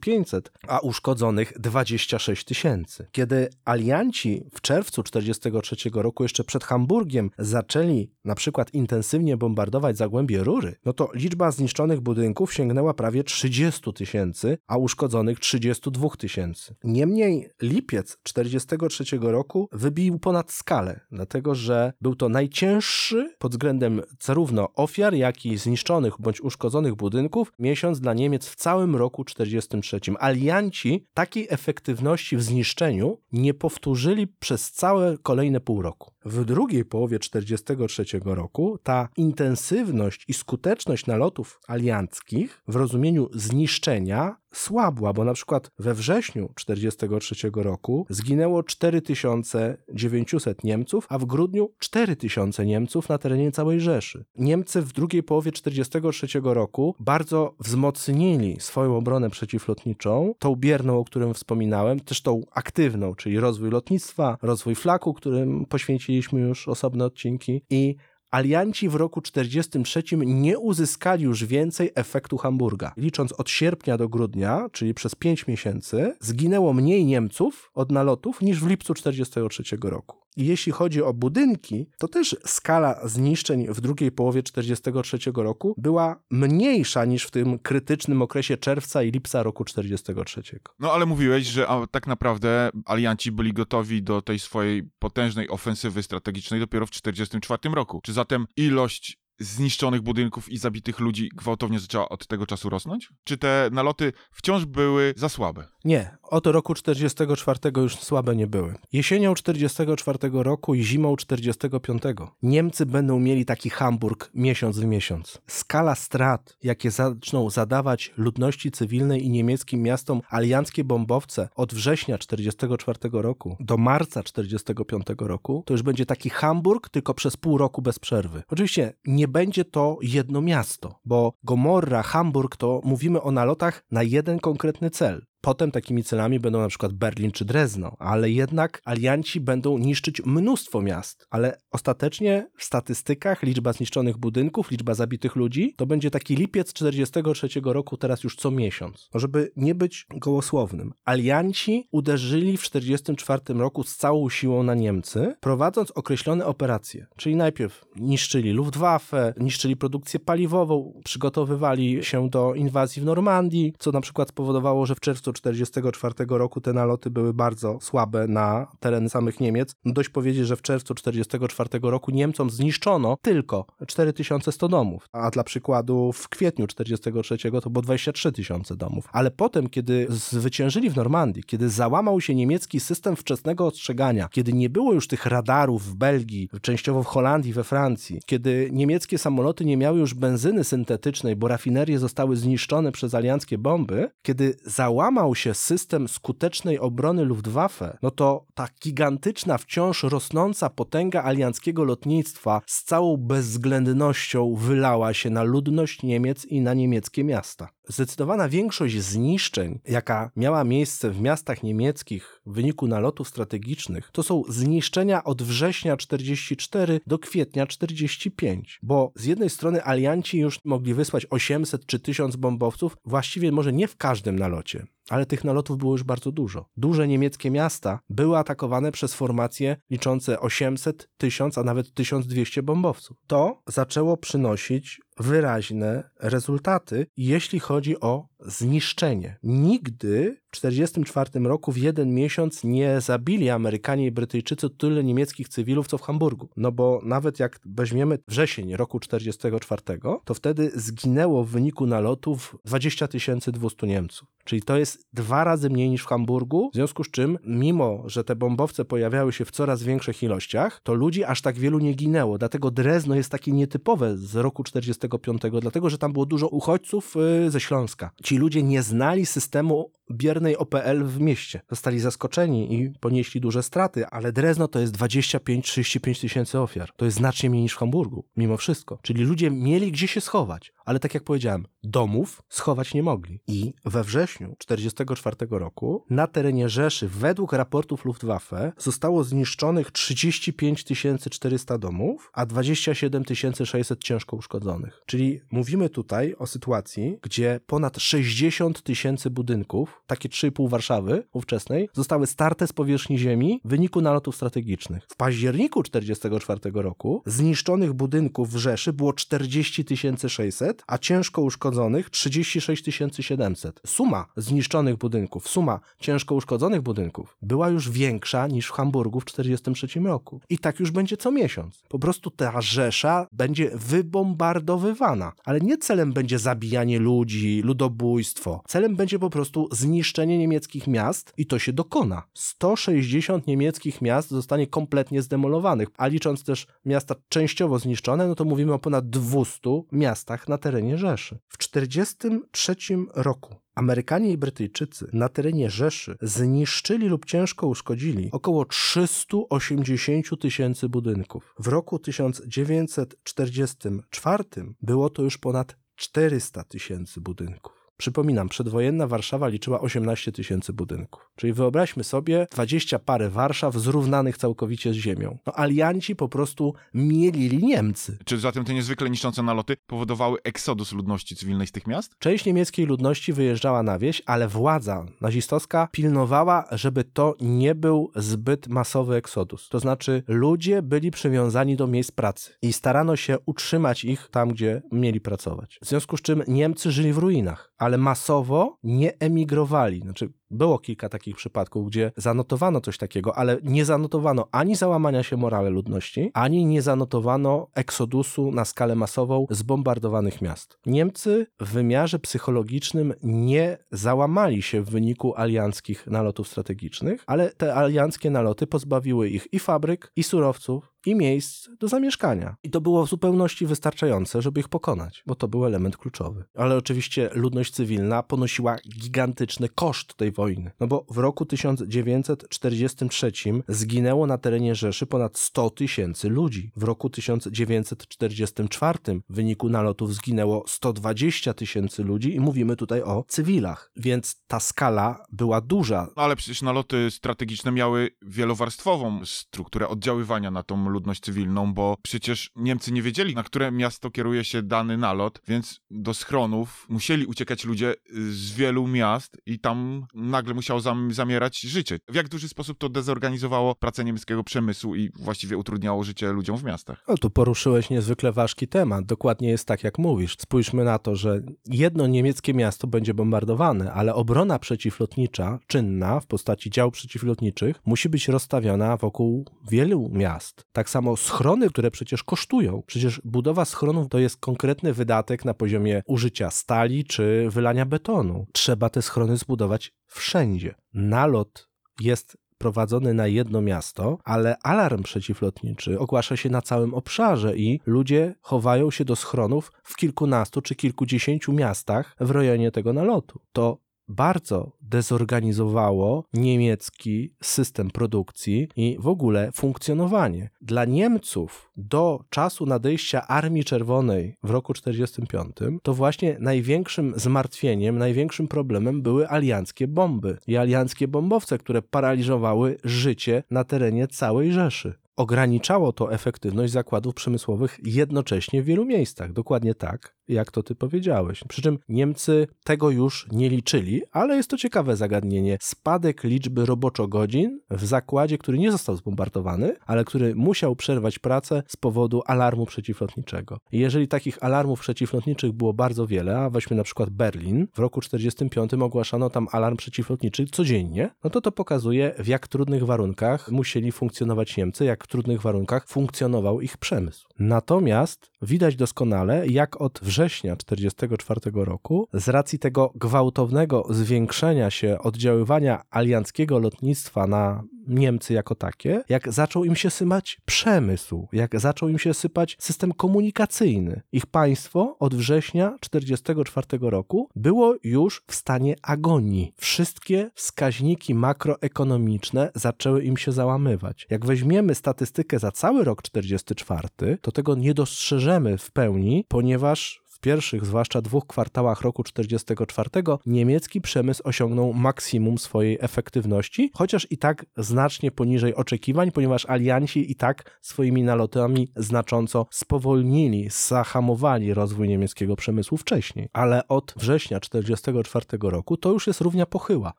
500, 0.00 0.52
a 0.68 0.78
uszkodzonych 0.78 1.52
26 1.58 2.44
tysięcy. 2.44 3.06
Kiedy 3.12 3.48
alianci 3.64 4.44
w 4.52 4.60
czerwcu 4.60 5.02
1943 5.02 5.90
roku 6.02 6.22
jeszcze 6.22 6.44
przed 6.44 6.64
Hamburgiem 6.64 7.30
zaczęli 7.38 8.10
na 8.24 8.34
przykład 8.34 8.74
intensywnie 8.74 9.36
bombardować 9.36 9.96
Zagłębie 9.96 10.44
Rury, 10.44 10.76
no 10.84 10.92
to 10.92 11.10
liczba 11.14 11.50
zniszczonych 11.50 12.00
budynków 12.00 12.54
sięgnęła 12.54 12.94
prawie 12.94 13.24
30 13.24 13.92
tysięcy, 13.92 14.17
a 14.66 14.76
uszkodzonych 14.76 15.40
32 15.40 16.08
tysięcy. 16.18 16.74
Niemniej 16.84 17.48
lipiec 17.62 18.16
1943 18.22 19.18
roku 19.20 19.68
wybił 19.72 20.18
ponad 20.18 20.52
skalę, 20.52 21.00
dlatego 21.12 21.54
że 21.54 21.92
był 22.00 22.14
to 22.14 22.28
najcięższy 22.28 23.34
pod 23.38 23.52
względem 23.52 24.02
zarówno 24.20 24.74
ofiar, 24.74 25.14
jak 25.14 25.46
i 25.46 25.56
zniszczonych 25.56 26.14
bądź 26.18 26.40
uszkodzonych 26.40 26.94
budynków 26.94 27.52
miesiąc 27.58 28.00
dla 28.00 28.14
Niemiec 28.14 28.48
w 28.48 28.56
całym 28.56 28.96
roku 28.96 29.24
1943. 29.24 30.00
Alianci 30.18 31.06
takiej 31.14 31.46
efektywności 31.50 32.36
w 32.36 32.42
zniszczeniu 32.42 33.18
nie 33.32 33.54
powtórzyli 33.54 34.26
przez 34.26 34.72
całe 34.72 35.18
kolejne 35.18 35.60
pół 35.60 35.82
roku. 35.82 36.12
W 36.24 36.44
drugiej 36.44 36.84
połowie 36.84 37.18
1943 37.18 38.20
roku 38.24 38.78
ta 38.82 39.08
intensywność 39.16 40.24
i 40.28 40.34
skuteczność 40.34 41.06
nalotów 41.06 41.60
alianckich 41.68 42.62
w 42.68 42.76
rozumieniu 42.76 43.28
zniszczenia 43.34 44.36
słabła, 44.52 45.12
bo 45.12 45.24
na 45.24 45.34
przykład 45.34 45.70
we 45.78 45.94
wrześniu 45.94 46.52
1943 46.54 47.50
roku 47.54 48.06
zginęło 48.10 48.62
4900 48.62 50.64
Niemców, 50.64 51.06
a 51.08 51.18
w 51.18 51.24
grudniu 51.24 51.70
4000 51.78 52.66
Niemców 52.66 53.08
na 53.08 53.18
terenie 53.18 53.52
całej 53.52 53.80
Rzeszy. 53.80 54.24
Niemcy 54.36 54.82
w 54.82 54.92
drugiej 54.92 55.22
połowie 55.22 55.52
1943 55.52 56.40
roku 56.42 56.94
bardzo 57.00 57.54
wzmocnili 57.60 58.56
swoją 58.60 58.96
obronę 58.96 59.30
przeciwlotniczą, 59.30 60.34
tą 60.38 60.56
bierną, 60.56 60.98
o 60.98 61.04
którym 61.04 61.34
wspominałem, 61.34 62.00
też 62.00 62.22
tą 62.22 62.40
aktywną, 62.50 63.14
czyli 63.14 63.40
rozwój 63.40 63.70
lotnictwa, 63.70 64.38
rozwój 64.42 64.74
flaku, 64.74 65.14
którym 65.14 65.66
poświęciliśmy 65.66 66.40
już 66.40 66.68
osobne 66.68 67.04
odcinki 67.04 67.62
i 67.70 67.96
alianci 68.30 68.88
w 68.88 68.94
roku 68.94 69.20
1943 69.20 70.16
nie 70.16 70.58
uzyskali 70.58 71.24
już 71.24 71.44
więcej 71.44 71.90
efektu 71.94 72.36
Hamburga. 72.36 72.92
Licząc 72.96 73.32
od 73.32 73.50
sierpnia 73.50 73.96
do 73.96 74.08
grudnia, 74.08 74.68
czyli 74.72 74.94
przez 74.94 75.14
5 75.14 75.46
miesięcy, 75.46 76.16
zginęło 76.20 76.72
mniej 76.72 77.04
Niemców 77.04 77.70
od 77.74 77.92
nalotów 77.92 78.40
niż 78.40 78.60
w 78.60 78.66
lipcu 78.66 78.94
1943 78.94 79.76
roku. 79.82 80.16
Jeśli 80.38 80.72
chodzi 80.72 81.02
o 81.02 81.14
budynki, 81.14 81.86
to 81.98 82.08
też 82.08 82.36
skala 82.46 83.08
zniszczeń 83.08 83.66
w 83.68 83.80
drugiej 83.80 84.12
połowie 84.12 84.42
1943 84.42 85.32
roku 85.34 85.74
była 85.78 86.22
mniejsza 86.30 87.04
niż 87.04 87.24
w 87.24 87.30
tym 87.30 87.58
krytycznym 87.58 88.22
okresie 88.22 88.56
czerwca 88.56 89.02
i 89.02 89.10
lipca 89.10 89.42
roku 89.42 89.64
1943. 89.64 90.60
No 90.78 90.92
ale 90.92 91.06
mówiłeś, 91.06 91.46
że 91.46 91.66
tak 91.90 92.06
naprawdę 92.06 92.70
alianci 92.84 93.32
byli 93.32 93.52
gotowi 93.52 94.02
do 94.02 94.22
tej 94.22 94.38
swojej 94.38 94.90
potężnej 94.98 95.48
ofensywy 95.48 96.02
strategicznej 96.02 96.60
dopiero 96.60 96.86
w 96.86 96.90
1944 96.90 97.74
roku. 97.74 98.00
Czy 98.02 98.12
zatem 98.12 98.46
ilość 98.56 99.17
zniszczonych 99.38 100.00
budynków 100.00 100.48
i 100.48 100.58
zabitych 100.58 101.00
ludzi 101.00 101.28
gwałtownie 101.34 101.80
zaczęła 101.80 102.08
od 102.08 102.26
tego 102.26 102.46
czasu 102.46 102.68
rosnąć? 102.68 103.08
Czy 103.24 103.38
te 103.38 103.68
naloty 103.72 104.12
wciąż 104.30 104.64
były 104.64 105.14
za 105.16 105.28
słabe? 105.28 105.64
Nie, 105.84 106.16
od 106.22 106.46
roku 106.46 106.74
44 106.74 107.58
już 107.76 107.96
słabe 107.96 108.36
nie 108.36 108.46
były. 108.46 108.74
Jesienią 108.92 109.34
44 109.34 110.18
roku 110.32 110.74
i 110.74 110.84
zimą 110.84 111.16
45 111.16 112.02
Niemcy 112.42 112.86
będą 112.86 113.18
mieli 113.20 113.44
taki 113.44 113.70
Hamburg 113.70 114.30
miesiąc 114.34 114.78
w 114.78 114.84
miesiąc. 114.84 115.38
Skala 115.46 115.94
strat, 115.94 116.56
jakie 116.62 116.90
zaczną 116.90 117.50
zadawać 117.50 118.12
ludności 118.16 118.70
cywilnej 118.70 119.24
i 119.24 119.30
niemieckim 119.30 119.82
miastom 119.82 120.20
alianckie 120.30 120.84
bombowce 120.84 121.48
od 121.54 121.74
września 121.74 122.18
44 122.18 122.98
roku 123.12 123.56
do 123.60 123.76
marca 123.76 124.22
45 124.22 125.06
roku, 125.18 125.62
to 125.66 125.74
już 125.74 125.82
będzie 125.82 126.06
taki 126.06 126.30
Hamburg 126.30 126.88
tylko 126.88 127.14
przez 127.14 127.36
pół 127.36 127.58
roku 127.58 127.82
bez 127.82 127.98
przerwy. 127.98 128.42
Oczywiście 128.48 128.92
nie 129.06 129.27
będzie 129.28 129.64
to 129.64 129.98
jedno 130.02 130.40
miasto, 130.40 131.00
bo 131.04 131.32
Gomorra, 131.44 132.02
Hamburg 132.02 132.56
to 132.56 132.80
mówimy 132.84 133.22
o 133.22 133.30
nalotach 133.30 133.84
na 133.90 134.02
jeden 134.02 134.38
konkretny 134.38 134.90
cel. 134.90 135.27
Potem 135.40 135.70
takimi 135.70 136.04
celami 136.04 136.40
będą 136.40 136.60
na 136.60 136.68
przykład 136.68 136.92
Berlin 136.92 137.30
czy 137.30 137.44
Drezno, 137.44 137.96
ale 137.98 138.30
jednak 138.30 138.82
alianci 138.84 139.40
będą 139.40 139.78
niszczyć 139.78 140.22
mnóstwo 140.24 140.82
miast. 140.82 141.26
Ale 141.30 141.58
ostatecznie 141.70 142.50
w 142.56 142.64
statystykach 142.64 143.42
liczba 143.42 143.72
zniszczonych 143.72 144.18
budynków, 144.18 144.70
liczba 144.70 144.94
zabitych 144.94 145.36
ludzi 145.36 145.74
to 145.76 145.86
będzie 145.86 146.10
taki 146.10 146.36
lipiec 146.36 146.72
43 146.72 147.48
roku 147.64 147.96
teraz 147.96 148.24
już 148.24 148.36
co 148.36 148.50
miesiąc. 148.50 149.08
Żeby 149.14 149.52
nie 149.56 149.74
być 149.74 150.06
gołosłownym. 150.10 150.92
Alianci 151.04 151.88
uderzyli 151.92 152.56
w 152.56 152.62
44 152.62 153.40
roku 153.54 153.82
z 153.82 153.96
całą 153.96 154.28
siłą 154.28 154.62
na 154.62 154.74
Niemcy, 154.74 155.34
prowadząc 155.40 155.90
określone 155.90 156.46
operacje. 156.46 157.06
Czyli 157.16 157.36
najpierw 157.36 157.84
niszczyli 157.96 158.50
Luftwaffe, 158.52 159.34
niszczyli 159.36 159.76
produkcję 159.76 160.20
paliwową, 160.20 161.00
przygotowywali 161.04 162.04
się 162.04 162.30
do 162.30 162.54
inwazji 162.54 163.02
w 163.02 163.04
Normandii, 163.04 163.74
co 163.78 163.92
na 163.92 164.00
przykład 164.00 164.28
spowodowało, 164.28 164.86
że 164.86 164.94
w 164.94 165.00
czerwcu 165.00 165.27
1944 165.32 166.38
roku 166.38 166.60
te 166.60 166.72
naloty 166.72 167.10
były 167.10 167.34
bardzo 167.34 167.78
słabe 167.80 168.28
na 168.28 168.66
tereny 168.80 169.08
samych 169.08 169.40
Niemiec. 169.40 169.74
Dość 169.84 170.08
powiedzieć, 170.08 170.46
że 170.46 170.56
w 170.56 170.62
czerwcu 170.62 170.94
1944 170.94 171.90
roku 171.90 172.10
Niemcom 172.10 172.50
zniszczono 172.50 173.16
tylko 173.22 173.66
4100 173.86 174.68
domów, 174.68 175.08
a 175.12 175.30
dla 175.30 175.44
przykładu 175.44 176.12
w 176.12 176.28
kwietniu 176.28 176.66
1943 176.66 177.60
to 177.62 177.70
było 177.70 177.82
23 177.82 178.32
tysiące 178.32 178.76
domów. 178.76 179.08
Ale 179.12 179.30
potem, 179.30 179.68
kiedy 179.68 180.06
zwyciężyli 180.10 180.90
w 180.90 180.96
Normandii, 180.96 181.42
kiedy 181.42 181.68
załamał 181.68 182.20
się 182.20 182.34
niemiecki 182.34 182.80
system 182.80 183.16
wczesnego 183.16 183.66
ostrzegania, 183.66 184.28
kiedy 184.28 184.52
nie 184.52 184.70
było 184.70 184.92
już 184.92 185.08
tych 185.08 185.26
radarów 185.26 185.84
w 185.84 185.94
Belgii, 185.94 186.48
częściowo 186.62 187.02
w 187.02 187.06
Holandii, 187.06 187.52
we 187.52 187.64
Francji, 187.64 188.20
kiedy 188.26 188.68
niemieckie 188.72 189.18
samoloty 189.18 189.64
nie 189.64 189.76
miały 189.76 189.98
już 189.98 190.14
benzyny 190.14 190.64
syntetycznej, 190.64 191.36
bo 191.36 191.48
rafinerie 191.48 191.98
zostały 191.98 192.36
zniszczone 192.36 192.92
przez 192.92 193.14
alianckie 193.14 193.58
bomby, 193.58 194.10
kiedy 194.22 194.56
załamał 194.64 195.17
się 195.34 195.54
system 195.54 196.08
skutecznej 196.08 196.78
obrony 196.78 197.24
Luftwaffe, 197.24 197.98
no 198.02 198.10
to 198.10 198.46
ta 198.54 198.68
gigantyczna, 198.82 199.58
wciąż 199.58 200.02
rosnąca 200.02 200.70
potęga 200.70 201.22
alianckiego 201.22 201.84
lotnictwa 201.84 202.62
z 202.66 202.84
całą 202.84 203.16
bezwzględnością 203.16 204.54
wylała 204.54 205.14
się 205.14 205.30
na 205.30 205.42
ludność 205.42 206.02
Niemiec 206.02 206.44
i 206.44 206.60
na 206.60 206.74
niemieckie 206.74 207.24
miasta. 207.24 207.68
Zdecydowana 207.88 208.48
większość 208.48 209.00
zniszczeń, 209.00 209.80
jaka 209.88 210.30
miała 210.36 210.64
miejsce 210.64 211.10
w 211.10 211.20
miastach 211.20 211.62
niemieckich 211.62 212.40
w 212.46 212.52
wyniku 212.52 212.86
nalotów 212.86 213.28
strategicznych, 213.28 214.10
to 214.12 214.22
są 214.22 214.42
zniszczenia 214.48 215.24
od 215.24 215.42
września 215.42 215.96
44 215.96 217.00
do 217.06 217.18
kwietnia 217.18 217.66
45. 217.66 218.78
Bo 218.82 219.12
z 219.14 219.24
jednej 219.24 219.50
strony 219.50 219.84
alianci 219.84 220.38
już 220.38 220.64
mogli 220.64 220.94
wysłać 220.94 221.26
800 221.30 221.86
czy 221.86 221.98
1000 221.98 222.36
bombowców, 222.36 222.96
właściwie 223.04 223.52
może 223.52 223.72
nie 223.72 223.88
w 223.88 223.96
każdym 223.96 224.38
nalocie, 224.38 224.86
ale 225.08 225.26
tych 225.26 225.44
nalotów 225.44 225.78
było 225.78 225.92
już 225.92 226.02
bardzo 226.02 226.32
dużo. 226.32 226.68
Duże 226.76 227.08
niemieckie 227.08 227.50
miasta 227.50 228.00
były 228.10 228.38
atakowane 228.38 228.92
przez 228.92 229.14
formacje 229.14 229.76
liczące 229.90 230.40
800, 230.40 231.08
1000, 231.16 231.58
a 231.58 231.62
nawet 231.62 231.94
1200 231.94 232.62
bombowców. 232.62 233.16
To 233.26 233.62
zaczęło 233.66 234.16
przynosić 234.16 235.00
wyraźne 235.18 236.10
rezultaty, 236.20 237.06
jeśli 237.16 237.60
chodzi 237.60 238.00
o 238.00 238.27
zniszczenie. 238.40 239.36
Nigdy 239.42 240.36
w 240.48 240.60
1944 240.60 241.48
roku 241.48 241.72
w 241.72 241.76
jeden 241.76 242.14
miesiąc 242.14 242.64
nie 242.64 243.00
zabili 243.00 243.50
Amerykanie 243.50 244.06
i 244.06 244.10
Brytyjczycy 244.10 244.70
tyle 244.70 245.04
niemieckich 245.04 245.48
cywilów, 245.48 245.86
co 245.86 245.98
w 245.98 246.02
Hamburgu. 246.02 246.48
No 246.56 246.72
bo 246.72 247.00
nawet 247.04 247.40
jak 247.40 247.60
weźmiemy 247.64 248.18
wrzesień 248.28 248.76
roku 248.76 249.00
1944, 249.00 250.00
to 250.24 250.34
wtedy 250.34 250.70
zginęło 250.74 251.44
w 251.44 251.48
wyniku 251.48 251.86
nalotów 251.86 252.56
20 252.64 253.08
200 253.52 253.86
Niemców. 253.86 254.28
Czyli 254.44 254.62
to 254.62 254.76
jest 254.76 255.06
dwa 255.12 255.44
razy 255.44 255.70
mniej 255.70 255.90
niż 255.90 256.02
w 256.02 256.06
Hamburgu, 256.06 256.70
w 256.72 256.74
związku 256.74 257.04
z 257.04 257.10
czym, 257.10 257.38
mimo 257.44 258.02
że 258.06 258.24
te 258.24 258.36
bombowce 258.36 258.84
pojawiały 258.84 259.32
się 259.32 259.44
w 259.44 259.50
coraz 259.50 259.82
większych 259.82 260.22
ilościach, 260.22 260.80
to 260.82 260.94
ludzi 260.94 261.24
aż 261.24 261.42
tak 261.42 261.58
wielu 261.58 261.78
nie 261.78 261.94
ginęło. 261.94 262.38
Dlatego 262.38 262.70
Drezno 262.70 263.14
jest 263.14 263.30
takie 263.30 263.52
nietypowe 263.52 264.16
z 264.16 264.36
roku 264.36 264.64
45, 264.64 265.42
dlatego 265.60 265.90
że 265.90 265.98
tam 265.98 266.12
było 266.12 266.26
dużo 266.26 266.48
uchodźców 266.48 267.16
y, 267.46 267.50
ze 267.50 267.60
Śląska. 267.60 268.10
Ci 268.28 268.36
ludzie 268.38 268.62
nie 268.62 268.82
znali 268.82 269.26
systemu 269.26 269.90
biernej 270.12 270.56
OPL 270.56 271.04
w 271.04 271.20
mieście. 271.20 271.60
Zostali 271.70 272.00
zaskoczeni 272.00 272.74
i 272.74 272.90
ponieśli 273.00 273.40
duże 273.40 273.62
straty, 273.62 274.06
ale 274.06 274.32
Drezno 274.32 274.68
to 274.68 274.80
jest 274.80 274.96
25-35 274.96 276.20
tysięcy 276.20 276.60
ofiar. 276.60 276.90
To 276.96 277.04
jest 277.04 277.16
znacznie 277.16 277.50
mniej 277.50 277.62
niż 277.62 277.74
w 277.74 277.78
Hamburgu, 277.78 278.24
mimo 278.36 278.56
wszystko. 278.56 278.98
Czyli 279.02 279.24
ludzie 279.24 279.50
mieli 279.50 279.92
gdzie 279.92 280.08
się 280.08 280.20
schować, 280.20 280.72
ale 280.84 281.00
tak 281.00 281.14
jak 281.14 281.24
powiedziałem, 281.24 281.66
domów 281.82 282.42
schować 282.48 282.94
nie 282.94 283.02
mogli. 283.02 283.40
I 283.46 283.74
we 283.84 284.04
wrześniu 284.04 284.56
1944 284.58 285.36
roku 285.58 286.04
na 286.10 286.26
terenie 286.26 286.68
Rzeszy 286.68 287.08
według 287.08 287.52
raportów 287.52 288.04
Luftwaffe 288.04 288.72
zostało 288.78 289.24
zniszczonych 289.24 289.90
35 289.90 290.84
400 291.30 291.78
domów, 291.78 292.30
a 292.32 292.46
27 292.46 293.24
600 293.64 294.04
ciężko 294.04 294.36
uszkodzonych. 294.36 295.02
Czyli 295.06 295.40
mówimy 295.50 295.90
tutaj 295.90 296.34
o 296.38 296.46
sytuacji, 296.46 297.18
gdzie 297.22 297.60
ponad 297.66 297.98
60 297.98 298.82
tysięcy 298.82 299.30
budynków, 299.30 299.97
takie 300.08 300.28
3,5 300.28 300.68
Warszawy 300.68 301.24
ówczesnej, 301.32 301.88
zostały 301.92 302.26
starte 302.26 302.66
z 302.66 302.72
powierzchni 302.72 303.18
ziemi 303.18 303.60
w 303.64 303.68
wyniku 303.68 304.00
nalotów 304.00 304.36
strategicznych. 304.36 305.06
W 305.08 305.16
październiku 305.16 305.82
1944 305.82 306.82
roku 306.82 307.22
zniszczonych 307.26 307.92
budynków 307.92 308.52
w 308.52 308.56
Rzeszy 308.56 308.92
było 308.92 309.12
40 309.12 309.84
600, 310.28 310.82
a 310.86 310.98
ciężko 310.98 311.42
uszkodzonych 311.42 312.10
36 312.10 312.84
700. 313.20 313.80
Suma 313.86 314.26
zniszczonych 314.36 314.96
budynków, 314.96 315.48
suma 315.48 315.80
ciężko 315.98 316.34
uszkodzonych 316.34 316.80
budynków 316.82 317.36
była 317.42 317.68
już 317.68 317.90
większa 317.90 318.46
niż 318.46 318.66
w 318.66 318.72
Hamburgu 318.72 319.20
w 319.20 319.24
1943 319.24 320.00
roku. 320.00 320.40
I 320.50 320.58
tak 320.58 320.80
już 320.80 320.90
będzie 320.90 321.16
co 321.16 321.30
miesiąc. 321.30 321.82
Po 321.88 321.98
prostu 321.98 322.30
ta 322.30 322.60
Rzesza 322.60 323.26
będzie 323.32 323.70
wybombardowywana, 323.74 325.32
ale 325.44 325.60
nie 325.60 325.78
celem 325.78 326.12
będzie 326.12 326.38
zabijanie 326.38 326.98
ludzi, 326.98 327.62
ludobójstwo. 327.64 328.62
Celem 328.66 328.96
będzie 328.96 329.18
po 329.18 329.30
prostu 329.30 329.68
zniszczenie 329.72 329.97
niemieckich 330.26 330.86
miast 330.86 331.32
i 331.36 331.46
to 331.46 331.58
się 331.58 331.72
dokona. 331.72 332.22
160 332.34 333.46
niemieckich 333.46 334.02
miast 334.02 334.30
zostanie 334.30 334.66
kompletnie 334.66 335.22
zdemolowanych, 335.22 335.88
a 335.96 336.06
licząc 336.06 336.44
też 336.44 336.66
miasta 336.84 337.14
częściowo 337.28 337.78
zniszczone, 337.78 338.28
no 338.28 338.34
to 338.34 338.44
mówimy 338.44 338.72
o 338.72 338.78
ponad 338.78 339.10
200 339.10 339.60
miastach 339.92 340.48
na 340.48 340.58
terenie 340.58 340.98
Rzeszy. 340.98 341.38
W 341.48 341.58
1943 341.58 342.76
roku 343.14 343.56
Amerykanie 343.78 344.32
i 344.32 344.38
Brytyjczycy 344.38 345.10
na 345.12 345.28
terenie 345.28 345.70
Rzeszy 345.70 346.16
zniszczyli 346.22 347.08
lub 347.08 347.26
ciężko 347.26 347.66
uszkodzili 347.66 348.28
około 348.32 348.64
380 348.64 350.40
tysięcy 350.40 350.88
budynków. 350.88 351.54
W 351.58 351.68
roku 351.68 351.98
1944 351.98 354.44
było 354.82 355.10
to 355.10 355.22
już 355.22 355.38
ponad 355.38 355.76
400 355.96 356.64
tysięcy 356.64 357.20
budynków. 357.20 357.77
Przypominam, 357.98 358.48
przedwojenna 358.48 359.06
Warszawa 359.06 359.48
liczyła 359.48 359.80
18 359.80 360.32
tysięcy 360.32 360.72
budynków. 360.72 361.30
Czyli 361.36 361.52
wyobraźmy 361.52 362.04
sobie 362.04 362.46
20 362.52 362.98
parę 362.98 363.30
Warszaw 363.30 363.74
zrównanych 363.74 364.36
całkowicie 364.38 364.92
z 364.92 364.96
ziemią. 364.96 365.38
No 365.46 365.52
alianci 365.52 366.16
po 366.16 366.28
prostu 366.28 366.74
mielili 366.94 367.66
Niemcy. 367.66 368.18
Czy 368.24 368.38
zatem 368.38 368.64
te 368.64 368.74
niezwykle 368.74 369.10
niszczące 369.10 369.42
naloty 369.42 369.76
powodowały 369.86 370.38
eksodus 370.44 370.92
ludności 370.92 371.36
cywilnej 371.36 371.66
z 371.66 371.72
tych 371.72 371.86
miast? 371.86 372.12
Część 372.18 372.44
niemieckiej 372.44 372.86
ludności 372.86 373.32
wyjeżdżała 373.32 373.82
na 373.82 373.98
wieś, 373.98 374.22
ale 374.26 374.48
władza 374.48 375.06
nazistowska 375.20 375.88
pilnowała, 375.92 376.64
żeby 376.70 377.04
to 377.04 377.34
nie 377.40 377.74
był 377.74 378.10
zbyt 378.16 378.68
masowy 378.68 379.16
eksodus. 379.16 379.68
To 379.68 379.80
znaczy 379.80 380.22
ludzie 380.28 380.82
byli 380.82 381.10
przywiązani 381.10 381.76
do 381.76 381.86
miejsc 381.86 382.10
pracy 382.10 382.52
i 382.62 382.72
starano 382.72 383.16
się 383.16 383.38
utrzymać 383.46 384.04
ich 384.04 384.28
tam, 384.30 384.48
gdzie 384.48 384.82
mieli 384.92 385.20
pracować. 385.20 385.78
W 385.82 385.88
związku 385.88 386.16
z 386.16 386.22
czym 386.22 386.42
Niemcy 386.48 386.92
żyli 386.92 387.12
w 387.12 387.18
ruinach, 387.18 387.72
ale 387.88 387.98
masowo 387.98 388.78
nie 388.82 389.18
emigrowali. 389.18 390.00
Znaczy, 390.00 390.32
było 390.50 390.78
kilka 390.78 391.08
takich 391.08 391.36
przypadków, 391.36 391.86
gdzie 391.86 392.12
zanotowano 392.16 392.80
coś 392.80 392.98
takiego, 392.98 393.36
ale 393.36 393.58
nie 393.62 393.84
zanotowano 393.84 394.48
ani 394.52 394.76
załamania 394.76 395.22
się 395.22 395.36
morale 395.36 395.70
ludności, 395.70 396.30
ani 396.34 396.66
nie 396.66 396.82
zanotowano 396.82 397.68
eksodusu 397.74 398.50
na 398.50 398.64
skalę 398.64 398.94
masową 398.94 399.46
zbombardowanych 399.50 400.42
miast. 400.42 400.78
Niemcy 400.86 401.46
w 401.60 401.72
wymiarze 401.72 402.18
psychologicznym 402.18 403.14
nie 403.22 403.78
załamali 403.90 404.62
się 404.62 404.82
w 404.82 404.90
wyniku 404.90 405.34
alianckich 405.36 406.06
nalotów 406.06 406.48
strategicznych, 406.48 407.24
ale 407.26 407.50
te 407.50 407.74
alianckie 407.74 408.30
naloty 408.30 408.66
pozbawiły 408.66 409.28
ich 409.28 409.48
i 409.52 409.58
fabryk, 409.58 410.12
i 410.16 410.22
surowców, 410.22 410.92
i 411.08 411.14
miejsc 411.14 411.68
do 411.80 411.88
zamieszkania. 411.88 412.56
I 412.62 412.70
to 412.70 412.80
było 412.80 413.06
w 413.06 413.10
zupełności 413.10 413.66
wystarczające, 413.66 414.42
żeby 414.42 414.60
ich 414.60 414.68
pokonać, 414.68 415.22
bo 415.26 415.34
to 415.34 415.48
był 415.48 415.66
element 415.66 415.96
kluczowy. 415.96 416.44
Ale 416.54 416.76
oczywiście 416.76 417.30
ludność 417.32 417.72
cywilna 417.72 418.22
ponosiła 418.22 418.76
gigantyczny 418.88 419.68
koszt 419.68 420.14
tej 420.14 420.32
wojny, 420.32 420.70
no 420.80 420.86
bo 420.86 421.06
w 421.10 421.18
roku 421.18 421.46
1943 421.46 423.32
zginęło 423.68 424.26
na 424.26 424.38
terenie 424.38 424.74
Rzeszy 424.74 425.06
ponad 425.06 425.38
100 425.38 425.70
tysięcy 425.70 426.28
ludzi. 426.28 426.72
W 426.76 426.82
roku 426.82 427.10
1944 427.10 428.98
w 429.28 429.34
wyniku 429.34 429.68
nalotów 429.68 430.14
zginęło 430.14 430.64
120 430.66 431.54
tysięcy 431.54 432.04
ludzi 432.04 432.34
i 432.34 432.40
mówimy 432.40 432.76
tutaj 432.76 433.02
o 433.02 433.24
cywilach, 433.28 433.90
więc 433.96 434.42
ta 434.46 434.60
skala 434.60 435.24
była 435.32 435.60
duża. 435.60 436.08
No 436.16 436.22
ale 436.22 436.36
przecież 436.36 436.62
naloty 436.62 437.10
strategiczne 437.10 437.72
miały 437.72 438.10
wielowarstwową 438.22 439.26
strukturę 439.26 439.88
oddziaływania 439.88 440.50
na 440.50 440.62
tą 440.62 440.88
ludność 440.88 440.97
cywilną, 441.20 441.74
bo 441.74 441.96
przecież 442.02 442.50
Niemcy 442.56 442.92
nie 442.92 443.02
wiedzieli, 443.02 443.34
na 443.34 443.42
które 443.42 443.72
miasto 443.72 444.10
kieruje 444.10 444.44
się 444.44 444.62
dany 444.62 444.96
nalot, 444.96 445.40
więc 445.48 445.80
do 445.90 446.14
schronów 446.14 446.86
musieli 446.88 447.26
uciekać 447.26 447.64
ludzie 447.64 447.94
z 448.30 448.52
wielu 448.52 448.86
miast 448.86 449.36
i 449.46 449.58
tam 449.58 450.06
nagle 450.14 450.54
musiało 450.54 450.80
zam 450.80 451.12
zamierać 451.12 451.60
życie. 451.60 451.98
W 452.10 452.14
jak 452.14 452.28
duży 452.28 452.48
sposób 452.48 452.78
to 452.78 452.88
dezorganizowało 452.88 453.74
pracę 453.74 454.04
niemieckiego 454.04 454.44
przemysłu 454.44 454.94
i 454.94 455.10
właściwie 455.18 455.56
utrudniało 455.56 456.04
życie 456.04 456.32
ludziom 456.32 456.56
w 456.56 456.64
miastach? 456.64 457.04
No 457.08 457.16
tu 457.16 457.30
poruszyłeś 457.30 457.90
niezwykle 457.90 458.32
ważki 458.32 458.68
temat. 458.68 459.04
Dokładnie 459.06 459.48
jest 459.48 459.64
tak, 459.64 459.84
jak 459.84 459.98
mówisz. 459.98 460.36
Spójrzmy 460.38 460.84
na 460.84 460.98
to, 460.98 461.16
że 461.16 461.40
jedno 461.66 462.06
niemieckie 462.06 462.54
miasto 462.54 462.86
będzie 462.86 463.14
bombardowane, 463.14 463.92
ale 463.92 464.14
obrona 464.14 464.58
przeciwlotnicza, 464.58 465.58
czynna 465.66 466.20
w 466.20 466.26
postaci 466.26 466.70
dział 466.70 466.90
przeciwlotniczych, 466.90 467.76
musi 467.86 468.08
być 468.08 468.28
rozstawiona 468.28 468.96
wokół 468.96 469.44
wielu 469.70 470.08
miast. 470.12 470.66
Tak 470.78 470.90
samo 470.90 471.16
schrony, 471.16 471.70
które 471.70 471.90
przecież 471.90 472.24
kosztują. 472.24 472.82
Przecież 472.86 473.20
budowa 473.24 473.64
schronów 473.64 474.08
to 474.08 474.18
jest 474.18 474.36
konkretny 474.36 474.92
wydatek 474.92 475.44
na 475.44 475.54
poziomie 475.54 476.02
użycia 476.06 476.50
stali 476.50 477.04
czy 477.04 477.46
wylania 477.50 477.86
betonu. 477.86 478.46
Trzeba 478.52 478.90
te 478.90 479.02
schrony 479.02 479.36
zbudować 479.36 479.92
wszędzie. 480.06 480.74
Nalot 480.94 481.68
jest 482.00 482.36
prowadzony 482.58 483.14
na 483.14 483.26
jedno 483.26 483.62
miasto, 483.62 484.18
ale 484.24 484.56
alarm 484.62 485.02
przeciwlotniczy 485.02 485.98
ogłasza 485.98 486.36
się 486.36 486.50
na 486.50 486.62
całym 486.62 486.94
obszarze 486.94 487.56
i 487.56 487.80
ludzie 487.86 488.34
chowają 488.40 488.90
się 488.90 489.04
do 489.04 489.16
schronów 489.16 489.72
w 489.82 489.96
kilkunastu 489.96 490.62
czy 490.62 490.74
kilkudziesięciu 490.74 491.52
miastach 491.52 492.16
w 492.20 492.30
rejonie 492.30 492.70
tego 492.70 492.92
nalotu. 492.92 493.40
To 493.52 493.78
bardzo 494.08 494.72
dezorganizowało 494.82 496.24
niemiecki 496.32 497.34
system 497.42 497.90
produkcji 497.90 498.68
i 498.76 498.96
w 499.00 499.08
ogóle 499.08 499.52
funkcjonowanie. 499.52 500.50
Dla 500.60 500.84
Niemców 500.84 501.72
do 501.76 502.24
czasu 502.30 502.66
nadejścia 502.66 503.26
Armii 503.26 503.64
Czerwonej 503.64 504.36
w 504.42 504.50
roku 504.50 504.74
1945 504.74 505.80
to 505.82 505.94
właśnie 505.94 506.36
największym 506.40 507.12
zmartwieniem, 507.16 507.98
największym 507.98 508.48
problemem 508.48 509.02
były 509.02 509.28
alianckie 509.28 509.88
bomby 509.88 510.38
i 510.46 510.56
alianckie 510.56 511.08
bombowce, 511.08 511.58
które 511.58 511.82
paraliżowały 511.82 512.76
życie 512.84 513.42
na 513.50 513.64
terenie 513.64 514.08
całej 514.08 514.52
Rzeszy 514.52 514.94
ograniczało 515.16 515.92
to 515.92 516.12
efektywność 516.12 516.72
zakładów 516.72 517.14
przemysłowych 517.14 517.80
jednocześnie 517.84 518.62
w 518.62 518.64
wielu 518.64 518.84
miejscach. 518.84 519.32
Dokładnie 519.32 519.74
tak, 519.74 520.17
jak 520.28 520.50
to 520.50 520.62
ty 520.62 520.74
powiedziałeś. 520.74 521.44
Przy 521.48 521.62
czym 521.62 521.78
Niemcy 521.88 522.46
tego 522.64 522.90
już 522.90 523.26
nie 523.32 523.48
liczyli, 523.48 524.02
ale 524.12 524.36
jest 524.36 524.50
to 524.50 524.56
ciekawe 524.56 524.96
zagadnienie. 524.96 525.58
Spadek 525.60 526.24
liczby 526.24 526.66
roboczo-godzin 526.66 527.58
w 527.70 527.84
zakładzie, 527.84 528.38
który 528.38 528.58
nie 528.58 528.72
został 528.72 528.96
zbombardowany, 528.96 529.76
ale 529.86 530.04
który 530.04 530.34
musiał 530.34 530.76
przerwać 530.76 531.18
pracę 531.18 531.62
z 531.66 531.76
powodu 531.76 532.22
alarmu 532.26 532.66
przeciwlotniczego. 532.66 533.58
Jeżeli 533.72 534.08
takich 534.08 534.42
alarmów 534.44 534.80
przeciwlotniczych 534.80 535.52
było 535.52 535.72
bardzo 535.72 536.06
wiele, 536.06 536.38
a 536.38 536.50
weźmy 536.50 536.76
na 536.76 536.84
przykład 536.84 537.10
Berlin, 537.10 537.66
w 537.74 537.78
roku 537.78 538.00
1945 538.00 538.82
ogłaszano 538.82 539.30
tam 539.30 539.48
alarm 539.52 539.76
przeciwlotniczy 539.76 540.46
codziennie, 540.46 541.10
no 541.24 541.30
to 541.30 541.40
to 541.40 541.52
pokazuje, 541.52 542.14
w 542.18 542.26
jak 542.26 542.48
trudnych 542.48 542.86
warunkach 542.86 543.50
musieli 543.50 543.92
funkcjonować 543.92 544.56
Niemcy, 544.56 544.84
jak 544.84 545.06
trudnych 545.06 545.42
warunkach 545.42 545.88
funkcjonował 545.88 546.60
ich 546.60 546.76
przemysł. 546.76 547.28
Natomiast 547.38 548.30
widać 548.42 548.76
doskonale, 548.76 549.46
jak 549.46 549.80
od 549.80 550.00
września 550.02 550.17
września 550.18 550.56
1944 550.56 551.64
roku, 551.64 552.08
z 552.12 552.28
racji 552.28 552.58
tego 552.58 552.92
gwałtownego 552.94 553.86
zwiększenia 553.90 554.70
się 554.70 554.98
oddziaływania 554.98 555.82
alianckiego 555.90 556.58
lotnictwa 556.58 557.26
na 557.26 557.62
Niemcy 557.88 558.34
jako 558.34 558.54
takie, 558.54 559.02
jak 559.08 559.32
zaczął 559.32 559.64
im 559.64 559.76
się 559.76 559.90
sypać 559.90 560.40
przemysł, 560.44 561.28
jak 561.32 561.60
zaczął 561.60 561.88
im 561.88 561.98
się 561.98 562.14
sypać 562.14 562.56
system 562.60 562.92
komunikacyjny. 562.92 564.02
Ich 564.12 564.26
państwo 564.26 564.96
od 564.98 565.14
września 565.14 565.76
1944 565.80 566.90
roku 566.90 567.28
było 567.36 567.74
już 567.84 568.22
w 568.26 568.34
stanie 568.34 568.76
agonii. 568.82 569.52
Wszystkie 569.56 570.30
wskaźniki 570.34 571.14
makroekonomiczne 571.14 572.50
zaczęły 572.54 573.04
im 573.04 573.16
się 573.16 573.32
załamywać. 573.32 574.06
Jak 574.10 574.26
weźmiemy 574.26 574.74
statystykę 574.74 575.38
za 575.38 575.52
cały 575.52 575.84
rok 575.84 576.02
1944, 576.02 577.18
to 577.18 577.32
tego 577.32 577.54
nie 577.54 577.74
dostrzeżemy 577.74 578.58
w 578.58 578.70
pełni, 578.70 579.24
ponieważ 579.28 580.07
w 580.18 580.20
pierwszych, 580.20 580.66
zwłaszcza 580.66 581.00
dwóch 581.00 581.26
kwartałach 581.26 581.80
roku 581.80 582.02
1944, 582.02 582.90
niemiecki 583.26 583.80
przemysł 583.80 584.22
osiągnął 584.24 584.72
maksimum 584.72 585.38
swojej 585.38 585.78
efektywności, 585.80 586.70
chociaż 586.74 587.06
i 587.10 587.18
tak 587.18 587.46
znacznie 587.56 588.10
poniżej 588.10 588.54
oczekiwań, 588.54 589.10
ponieważ 589.10 589.46
alianci 589.46 590.12
i 590.12 590.14
tak 590.14 590.58
swoimi 590.62 591.02
nalotami 591.02 591.68
znacząco 591.76 592.46
spowolnili, 592.50 593.48
zahamowali 593.50 594.54
rozwój 594.54 594.88
niemieckiego 594.88 595.36
przemysłu 595.36 595.78
wcześniej. 595.78 596.28
Ale 596.32 596.68
od 596.68 596.94
września 596.96 597.40
1944 597.40 598.50
roku 598.50 598.76
to 598.76 598.92
już 598.92 599.06
jest 599.06 599.20
równia 599.20 599.46
pochyła. 599.46 599.92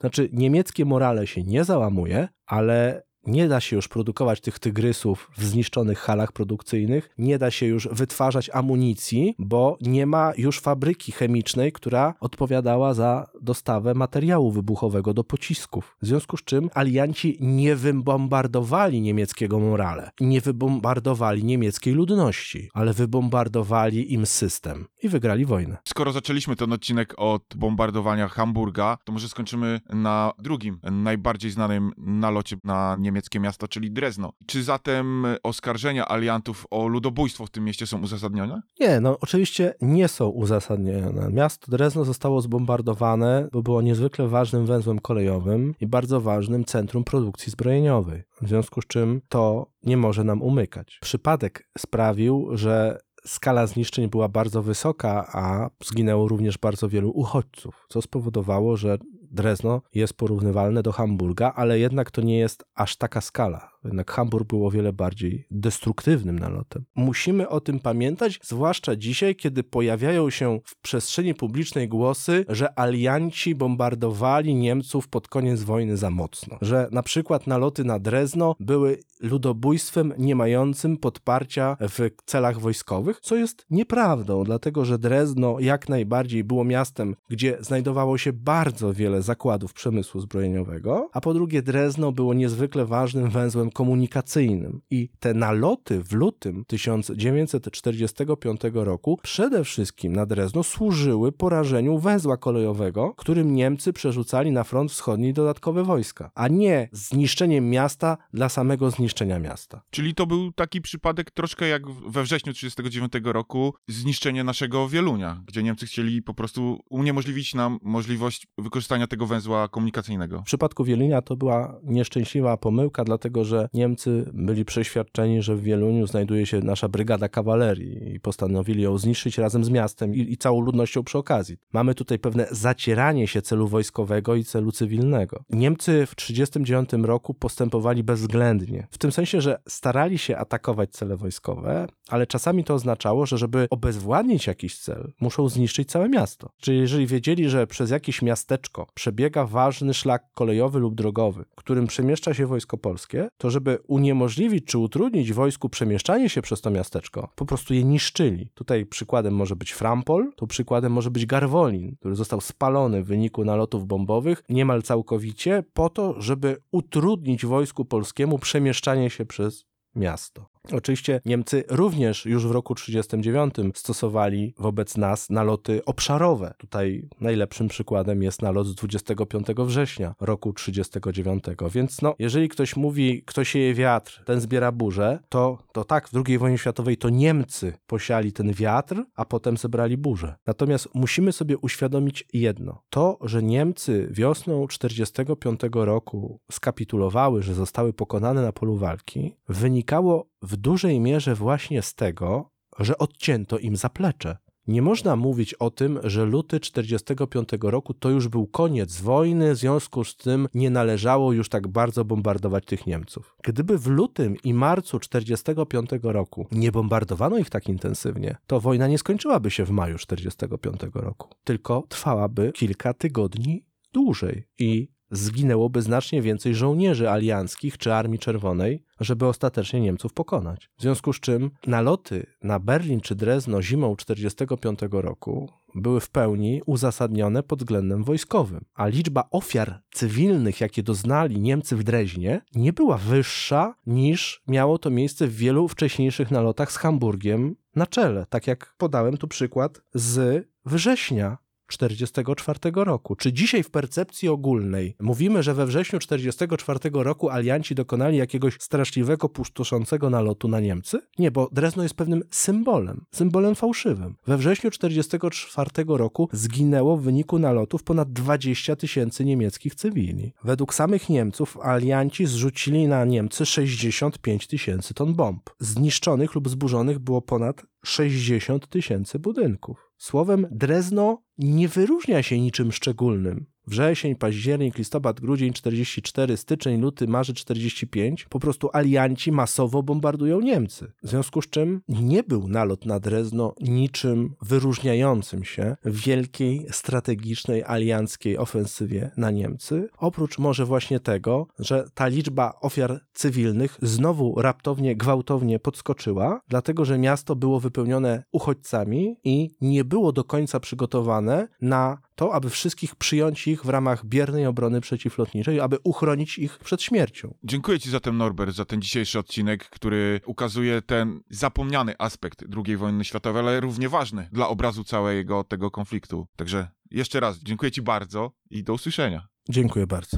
Znaczy, 0.00 0.28
niemieckie 0.32 0.84
morale 0.84 1.26
się 1.26 1.42
nie 1.42 1.64
załamuje, 1.64 2.28
ale 2.46 3.02
nie 3.26 3.48
da 3.48 3.60
się 3.60 3.76
już 3.76 3.88
produkować 3.88 4.40
tych 4.40 4.58
tygrysów 4.58 5.30
w 5.36 5.44
zniszczonych 5.44 5.98
halach 5.98 6.32
produkcyjnych, 6.32 7.10
nie 7.18 7.38
da 7.38 7.50
się 7.50 7.66
już 7.66 7.88
wytwarzać 7.92 8.50
amunicji, 8.50 9.34
bo 9.38 9.78
nie 9.80 10.06
ma 10.06 10.32
już 10.36 10.60
fabryki 10.60 11.12
chemicznej, 11.12 11.72
która 11.72 12.14
odpowiadała 12.20 12.94
za 12.94 13.26
dostawę 13.42 13.94
materiału 13.94 14.50
wybuchowego 14.50 15.14
do 15.14 15.24
pocisków. 15.24 15.96
W 16.02 16.06
związku 16.06 16.36
z 16.36 16.44
czym 16.44 16.70
alianci 16.74 17.36
nie 17.40 17.76
wybombardowali 17.76 19.00
niemieckiego 19.00 19.60
morale, 19.60 20.10
nie 20.20 20.40
wybombardowali 20.40 21.44
niemieckiej 21.44 21.94
ludności, 21.94 22.70
ale 22.74 22.92
wybombardowali 22.92 24.12
im 24.12 24.26
system 24.26 24.86
i 25.02 25.08
wygrali 25.08 25.44
wojnę. 25.44 25.76
Skoro 25.84 26.12
zaczęliśmy 26.12 26.56
ten 26.56 26.72
odcinek 26.72 27.14
od 27.16 27.42
bombardowania 27.56 28.28
Hamburga, 28.28 28.98
to 29.04 29.12
może 29.12 29.28
skończymy 29.28 29.80
na 29.90 30.32
drugim, 30.38 30.78
najbardziej 30.82 31.50
znanym 31.50 31.92
nalocie 31.96 32.56
na 32.64 32.96
Niemcy 32.98 33.15
niemieckie 33.16 33.40
miasto, 33.40 33.68
czyli 33.68 33.90
Drezno. 33.90 34.32
Czy 34.46 34.62
zatem 34.62 35.26
oskarżenia 35.42 36.08
aliantów 36.08 36.66
o 36.70 36.88
ludobójstwo 36.88 37.46
w 37.46 37.50
tym 37.50 37.64
mieście 37.64 37.86
są 37.86 38.02
uzasadnione? 38.02 38.62
Nie, 38.80 39.00
no 39.00 39.18
oczywiście 39.20 39.74
nie 39.80 40.08
są 40.08 40.28
uzasadnione. 40.28 41.30
Miasto 41.32 41.70
Drezno 41.70 42.04
zostało 42.04 42.40
zbombardowane, 42.40 43.48
bo 43.52 43.62
było 43.62 43.82
niezwykle 43.82 44.28
ważnym 44.28 44.66
węzłem 44.66 44.98
kolejowym 44.98 45.74
i 45.80 45.86
bardzo 45.86 46.20
ważnym 46.20 46.64
centrum 46.64 47.04
produkcji 47.04 47.52
zbrojeniowej. 47.52 48.22
W 48.42 48.48
związku 48.48 48.82
z 48.82 48.86
czym 48.86 49.20
to 49.28 49.66
nie 49.82 49.96
może 49.96 50.24
nam 50.24 50.42
umykać. 50.42 50.98
Przypadek 51.02 51.68
sprawił, 51.78 52.48
że 52.52 52.98
skala 53.26 53.66
zniszczeń 53.66 54.08
była 54.08 54.28
bardzo 54.28 54.62
wysoka, 54.62 55.28
a 55.32 55.70
zginęło 55.84 56.28
również 56.28 56.58
bardzo 56.58 56.88
wielu 56.88 57.10
uchodźców, 57.10 57.86
co 57.88 58.02
spowodowało, 58.02 58.76
że 58.76 58.98
Drezno 59.30 59.82
jest 59.94 60.14
porównywalne 60.14 60.82
do 60.82 60.92
Hamburga, 60.92 61.52
ale 61.56 61.78
jednak 61.78 62.10
to 62.10 62.22
nie 62.22 62.38
jest 62.38 62.64
aż 62.74 62.96
taka 62.96 63.20
skala. 63.20 63.70
Jednak 63.86 64.10
Hamburg 64.10 64.48
był 64.48 64.66
o 64.66 64.70
wiele 64.70 64.92
bardziej 64.92 65.46
destruktywnym 65.50 66.38
nalotem. 66.38 66.84
Musimy 66.94 67.48
o 67.48 67.60
tym 67.60 67.80
pamiętać, 67.80 68.40
zwłaszcza 68.42 68.96
dzisiaj, 68.96 69.36
kiedy 69.36 69.62
pojawiają 69.62 70.30
się 70.30 70.60
w 70.64 70.76
przestrzeni 70.82 71.34
publicznej 71.34 71.88
głosy, 71.88 72.44
że 72.48 72.78
alianci 72.78 73.54
bombardowali 73.54 74.54
Niemców 74.54 75.08
pod 75.08 75.28
koniec 75.28 75.62
wojny 75.62 75.96
za 75.96 76.10
mocno. 76.10 76.58
Że 76.60 76.88
na 76.92 77.02
przykład 77.02 77.46
naloty 77.46 77.84
na 77.84 77.98
Drezno 77.98 78.54
były 78.60 78.98
ludobójstwem 79.20 80.12
nie 80.18 80.34
mającym 80.34 80.96
podparcia 80.96 81.76
w 81.80 82.10
celach 82.24 82.60
wojskowych, 82.60 83.20
co 83.20 83.36
jest 83.36 83.66
nieprawdą, 83.70 84.44
dlatego 84.44 84.84
że 84.84 84.98
Drezno 84.98 85.60
jak 85.60 85.88
najbardziej 85.88 86.44
było 86.44 86.64
miastem, 86.64 87.16
gdzie 87.30 87.58
znajdowało 87.60 88.18
się 88.18 88.32
bardzo 88.32 88.92
wiele 88.92 89.22
zakładów 89.22 89.72
przemysłu 89.72 90.20
zbrojeniowego, 90.20 91.08
a 91.12 91.20
po 91.20 91.34
drugie 91.34 91.62
Drezno 91.62 92.12
było 92.12 92.34
niezwykle 92.34 92.86
ważnym 92.86 93.30
węzłem 93.30 93.70
komunikacyjnym. 93.76 94.80
I 94.90 95.08
te 95.20 95.34
naloty 95.34 96.02
w 96.04 96.12
lutym 96.12 96.64
1945 96.66 98.60
roku 98.72 99.18
przede 99.22 99.64
wszystkim 99.64 100.12
na 100.12 100.26
Drezno 100.26 100.62
służyły 100.62 101.32
porażeniu 101.32 101.98
węzła 101.98 102.36
kolejowego, 102.36 103.14
którym 103.16 103.54
Niemcy 103.54 103.92
przerzucali 103.92 104.50
na 104.50 104.64
front 104.64 104.92
wschodni 104.92 105.32
dodatkowe 105.32 105.84
wojska, 105.84 106.30
a 106.34 106.48
nie 106.48 106.88
zniszczeniem 106.92 107.70
miasta 107.70 108.16
dla 108.32 108.48
samego 108.48 108.90
zniszczenia 108.90 109.38
miasta. 109.38 109.82
Czyli 109.90 110.14
to 110.14 110.26
był 110.26 110.52
taki 110.52 110.80
przypadek 110.80 111.30
troszkę 111.30 111.68
jak 111.68 111.90
we 111.90 112.22
wrześniu 112.22 112.52
1939 112.52 113.34
roku 113.34 113.74
zniszczenie 113.88 114.44
naszego 114.44 114.88
Wielunia, 114.88 115.42
gdzie 115.46 115.62
Niemcy 115.62 115.86
chcieli 115.86 116.22
po 116.22 116.34
prostu 116.34 116.80
uniemożliwić 116.90 117.54
nam 117.54 117.78
możliwość 117.82 118.46
wykorzystania 118.58 119.06
tego 119.06 119.26
węzła 119.26 119.68
komunikacyjnego. 119.68 120.40
W 120.40 120.44
przypadku 120.44 120.84
Wielunia 120.84 121.22
to 121.22 121.36
była 121.36 121.80
nieszczęśliwa 121.82 122.56
pomyłka, 122.56 123.04
dlatego 123.04 123.44
że 123.44 123.55
Niemcy 123.74 124.30
byli 124.32 124.64
przeświadczeni, 124.64 125.42
że 125.42 125.56
w 125.56 125.62
Wieluniu 125.62 126.06
znajduje 126.06 126.46
się 126.46 126.60
nasza 126.60 126.88
brygada 126.88 127.28
kawalerii 127.28 128.14
i 128.14 128.20
postanowili 128.20 128.82
ją 128.82 128.98
zniszczyć 128.98 129.38
razem 129.38 129.64
z 129.64 129.70
miastem 129.70 130.14
i, 130.14 130.32
i 130.32 130.36
całą 130.36 130.60
ludnością 130.60 131.04
przy 131.04 131.18
okazji. 131.18 131.56
Mamy 131.72 131.94
tutaj 131.94 132.18
pewne 132.18 132.46
zacieranie 132.50 133.28
się 133.28 133.42
celu 133.42 133.68
wojskowego 133.68 134.34
i 134.34 134.44
celu 134.44 134.72
cywilnego. 134.72 135.44
Niemcy 135.50 136.06
w 136.06 136.14
1939 136.14 137.06
roku 137.06 137.34
postępowali 137.34 138.04
bezwzględnie, 138.04 138.86
w 138.90 138.98
tym 138.98 139.12
sensie, 139.12 139.40
że 139.40 139.58
starali 139.68 140.18
się 140.18 140.36
atakować 140.36 140.90
cele 140.90 141.16
wojskowe, 141.16 141.86
ale 142.08 142.26
czasami 142.26 142.64
to 142.64 142.74
oznaczało, 142.74 143.26
że 143.26 143.38
żeby 143.38 143.66
obezwładnić 143.70 144.46
jakiś 144.46 144.78
cel, 144.78 145.12
muszą 145.20 145.48
zniszczyć 145.48 145.88
całe 145.88 146.08
miasto. 146.08 146.50
Czyli 146.60 146.78
jeżeli 146.78 147.06
wiedzieli, 147.06 147.48
że 147.48 147.66
przez 147.66 147.90
jakieś 147.90 148.22
miasteczko 148.22 148.86
przebiega 148.94 149.46
ważny 149.46 149.94
szlak 149.94 150.22
kolejowy 150.34 150.78
lub 150.78 150.94
drogowy, 150.94 151.44
którym 151.56 151.86
przemieszcza 151.86 152.34
się 152.34 152.46
wojsko 152.46 152.78
polskie, 152.78 153.28
to 153.38 153.45
żeby 153.50 153.78
uniemożliwić 153.86 154.64
czy 154.64 154.78
utrudnić 154.78 155.32
wojsku 155.32 155.68
przemieszczanie 155.68 156.28
się 156.28 156.42
przez 156.42 156.60
to 156.60 156.70
miasteczko, 156.70 157.28
po 157.34 157.46
prostu 157.46 157.74
je 157.74 157.84
niszczyli. 157.84 158.48
Tutaj 158.54 158.86
przykładem 158.86 159.34
może 159.34 159.56
być 159.56 159.72
Frampol, 159.72 160.32
tu 160.36 160.46
przykładem 160.46 160.92
może 160.92 161.10
być 161.10 161.26
Garwolin, 161.26 161.96
który 161.96 162.14
został 162.14 162.40
spalony 162.40 163.02
w 163.02 163.06
wyniku 163.06 163.44
nalotów 163.44 163.86
bombowych 163.86 164.42
niemal 164.48 164.82
całkowicie 164.82 165.64
po 165.74 165.90
to, 165.90 166.20
żeby 166.20 166.56
utrudnić 166.72 167.46
wojsku 167.46 167.84
polskiemu 167.84 168.38
przemieszczanie 168.38 169.10
się 169.10 169.26
przez 169.26 169.66
miasto. 169.94 170.46
Oczywiście 170.72 171.20
Niemcy 171.24 171.64
również 171.68 172.26
już 172.26 172.46
w 172.46 172.50
roku 172.50 172.74
1939 172.74 173.76
stosowali 173.78 174.54
wobec 174.58 174.96
nas 174.96 175.30
naloty 175.30 175.84
obszarowe. 175.84 176.54
Tutaj 176.58 177.08
najlepszym 177.20 177.68
przykładem 177.68 178.22
jest 178.22 178.42
nalot 178.42 178.66
z 178.66 178.74
25 178.74 179.46
września 179.46 180.14
roku 180.20 180.52
1939. 180.52 181.74
Więc 181.74 182.02
no, 182.02 182.14
jeżeli 182.18 182.48
ktoś 182.48 182.76
mówi, 182.76 183.22
kto 183.26 183.44
sieje 183.44 183.74
wiatr, 183.74 184.22
ten 184.24 184.40
zbiera 184.40 184.72
burzę, 184.72 185.18
to, 185.28 185.58
to 185.72 185.84
tak, 185.84 186.08
w 186.08 186.22
II 186.26 186.38
wojnie 186.38 186.58
światowej 186.58 186.96
to 186.96 187.08
Niemcy 187.08 187.72
posiali 187.86 188.32
ten 188.32 188.52
wiatr, 188.52 189.04
a 189.14 189.24
potem 189.24 189.56
zebrali 189.56 189.96
burzę. 189.96 190.34
Natomiast 190.46 190.88
musimy 190.94 191.32
sobie 191.32 191.58
uświadomić 191.58 192.28
jedno. 192.32 192.82
To, 192.90 193.18
że 193.20 193.42
Niemcy 193.42 194.08
wiosną 194.10 194.66
1945 194.66 195.60
roku 195.72 196.40
skapitulowały, 196.52 197.42
że 197.42 197.54
zostały 197.54 197.92
pokonane 197.92 198.42
na 198.42 198.52
polu 198.52 198.76
walki, 198.76 199.36
wynikało 199.48 200.26
w 200.42 200.55
dużej 200.56 201.00
mierze 201.00 201.34
właśnie 201.34 201.82
z 201.82 201.94
tego, 201.94 202.50
że 202.78 202.98
odcięto 202.98 203.58
im 203.58 203.76
zaplecze. 203.76 204.36
Nie 204.66 204.82
można 204.82 205.16
mówić 205.16 205.54
o 205.54 205.70
tym, 205.70 205.98
że 206.04 206.24
luty 206.24 206.60
45 206.60 207.48
roku 207.62 207.94
to 207.94 208.10
już 208.10 208.28
był 208.28 208.46
koniec 208.46 209.00
wojny, 209.00 209.54
w 209.54 209.58
związku 209.58 210.04
z 210.04 210.16
tym 210.16 210.48
nie 210.54 210.70
należało 210.70 211.32
już 211.32 211.48
tak 211.48 211.68
bardzo 211.68 212.04
bombardować 212.04 212.64
tych 212.64 212.86
Niemców. 212.86 213.36
Gdyby 213.44 213.78
w 213.78 213.86
lutym 213.86 214.36
i 214.44 214.54
marcu 214.54 214.98
45 214.98 215.90
roku 216.02 216.46
nie 216.52 216.72
bombardowano 216.72 217.38
ich 217.38 217.50
tak 217.50 217.68
intensywnie, 217.68 218.36
to 218.46 218.60
wojna 218.60 218.88
nie 218.88 218.98
skończyłaby 218.98 219.50
się 219.50 219.64
w 219.64 219.70
maju 219.70 219.98
45 219.98 220.80
roku, 220.94 221.28
tylko 221.44 221.84
trwałaby 221.88 222.52
kilka 222.54 222.94
tygodni 222.94 223.66
dłużej 223.92 224.44
i 224.58 224.95
zginęłoby 225.10 225.82
znacznie 225.82 226.22
więcej 226.22 226.54
żołnierzy 226.54 227.10
alianckich 227.10 227.78
czy 227.78 227.94
Armii 227.94 228.18
Czerwonej, 228.18 228.82
żeby 229.00 229.26
ostatecznie 229.26 229.80
Niemców 229.80 230.12
pokonać. 230.12 230.70
W 230.78 230.82
związku 230.82 231.12
z 231.12 231.20
czym 231.20 231.50
naloty 231.66 232.26
na 232.42 232.58
Berlin 232.60 233.00
czy 233.00 233.14
Drezno 233.14 233.62
zimą 233.62 233.96
1945 233.96 234.92
roku 234.92 235.50
były 235.74 236.00
w 236.00 236.10
pełni 236.10 236.62
uzasadnione 236.66 237.42
pod 237.42 237.58
względem 237.58 238.04
wojskowym, 238.04 238.64
a 238.74 238.86
liczba 238.86 239.28
ofiar 239.30 239.82
cywilnych, 239.94 240.60
jakie 240.60 240.82
doznali 240.82 241.40
Niemcy 241.40 241.76
w 241.76 241.84
Dreźnie, 241.84 242.40
nie 242.54 242.72
była 242.72 242.96
wyższa 242.96 243.74
niż 243.86 244.42
miało 244.48 244.78
to 244.78 244.90
miejsce 244.90 245.26
w 245.26 245.36
wielu 245.36 245.68
wcześniejszych 245.68 246.30
nalotach 246.30 246.72
z 246.72 246.76
Hamburgiem 246.76 247.56
na 247.76 247.86
czele, 247.86 248.26
tak 248.30 248.46
jak 248.46 248.74
podałem 248.78 249.16
tu 249.16 249.28
przykład 249.28 249.80
z 249.94 250.46
września 250.66 251.38
1944 251.66 252.84
roku. 252.84 253.16
Czy 253.16 253.32
dzisiaj 253.32 253.62
w 253.62 253.70
percepcji 253.70 254.28
ogólnej 254.28 254.96
mówimy, 255.00 255.42
że 255.42 255.54
we 255.54 255.66
wrześniu 255.66 255.98
1944 255.98 257.04
roku 257.04 257.30
alianci 257.30 257.74
dokonali 257.74 258.18
jakiegoś 258.18 258.54
straszliwego, 258.60 259.28
pustoszącego 259.28 260.10
nalotu 260.10 260.48
na 260.48 260.60
Niemcy? 260.60 261.00
Nie, 261.18 261.30
bo 261.30 261.48
Drezno 261.52 261.82
jest 261.82 261.94
pewnym 261.94 262.22
symbolem, 262.30 263.04
symbolem 263.10 263.54
fałszywym. 263.54 264.16
We 264.26 264.36
wrześniu 264.36 264.70
1944 264.70 265.84
roku 265.88 266.28
zginęło 266.32 266.96
w 266.96 267.02
wyniku 267.02 267.38
nalotów 267.38 267.82
ponad 267.82 268.12
20 268.12 268.76
tysięcy 268.76 269.24
niemieckich 269.24 269.74
cywili. 269.74 270.32
Według 270.44 270.74
samych 270.74 271.08
Niemców 271.08 271.58
alianci 271.62 272.26
zrzucili 272.26 272.88
na 272.88 273.04
Niemcy 273.04 273.46
65 273.46 274.46
tysięcy 274.46 274.94
ton 274.94 275.14
bomb. 275.14 275.50
Zniszczonych 275.58 276.34
lub 276.34 276.48
zburzonych 276.48 276.98
było 276.98 277.22
ponad 277.22 277.66
60 277.84 278.68
tysięcy 278.68 279.18
budynków. 279.18 279.85
Słowem, 279.98 280.46
Drezno 280.50 281.22
nie 281.38 281.68
wyróżnia 281.68 282.22
się 282.22 282.40
niczym 282.40 282.72
szczególnym. 282.72 283.46
Wrzesień, 283.66 284.14
październik, 284.14 284.78
listopad, 284.78 285.20
grudzień 285.20 285.52
44, 285.52 286.36
styczeń, 286.36 286.80
luty, 286.80 287.06
marzec 287.06 287.36
45 287.36 288.26
po 288.30 288.40
prostu 288.40 288.70
alianci 288.72 289.32
masowo 289.32 289.82
bombardują 289.82 290.40
Niemcy. 290.40 290.92
W 291.02 291.08
związku 291.08 291.42
z 291.42 291.50
czym 291.50 291.80
nie 291.88 292.22
był 292.22 292.48
nalot 292.48 292.86
na 292.86 293.00
Drezno 293.00 293.54
niczym 293.60 294.34
wyróżniającym 294.42 295.44
się 295.44 295.76
w 295.84 296.00
wielkiej, 296.00 296.66
strategicznej, 296.70 297.64
alianckiej 297.64 298.38
ofensywie 298.38 299.10
na 299.16 299.30
Niemcy. 299.30 299.88
Oprócz 299.98 300.38
może 300.38 300.64
właśnie 300.64 301.00
tego, 301.00 301.46
że 301.58 301.84
ta 301.94 302.06
liczba 302.06 302.52
ofiar 302.60 303.00
cywilnych 303.12 303.78
znowu 303.82 304.40
raptownie, 304.40 304.96
gwałtownie 304.96 305.58
podskoczyła, 305.58 306.40
dlatego 306.48 306.84
że 306.84 306.98
miasto 306.98 307.36
było 307.36 307.60
wypełnione 307.60 308.22
uchodźcami 308.32 309.16
i 309.24 309.50
nie 309.60 309.84
było 309.84 310.12
do 310.12 310.24
końca 310.24 310.60
przygotowane 310.60 311.48
na 311.60 311.98
to, 312.16 312.34
aby 312.34 312.50
wszystkich 312.50 312.96
przyjąć 312.96 313.48
ich 313.48 313.64
w 313.64 313.68
ramach 313.68 314.06
biernej 314.06 314.46
obrony 314.46 314.80
przeciwlotniczej, 314.80 315.60
aby 315.60 315.78
uchronić 315.84 316.38
ich 316.38 316.58
przed 316.58 316.82
śmiercią. 316.82 317.34
Dziękuję 317.44 317.80
Ci 317.80 317.90
zatem, 317.90 318.16
Norbert, 318.16 318.54
za 318.54 318.64
ten 318.64 318.82
dzisiejszy 318.82 319.18
odcinek, 319.18 319.68
który 319.70 320.20
ukazuje 320.26 320.82
ten 320.82 321.20
zapomniany 321.30 321.94
aspekt 321.98 322.44
II 322.66 322.76
wojny 322.76 323.04
światowej, 323.04 323.42
ale 323.42 323.60
równie 323.60 323.88
ważny 323.88 324.28
dla 324.32 324.48
obrazu 324.48 324.84
całego 324.84 325.44
tego 325.44 325.70
konfliktu. 325.70 326.26
Także 326.36 326.68
jeszcze 326.90 327.20
raz 327.20 327.38
dziękuję 327.38 327.70
Ci 327.70 327.82
bardzo 327.82 328.32
i 328.50 328.64
do 328.64 328.72
usłyszenia. 328.72 329.26
Dziękuję 329.48 329.86
bardzo. 329.86 330.16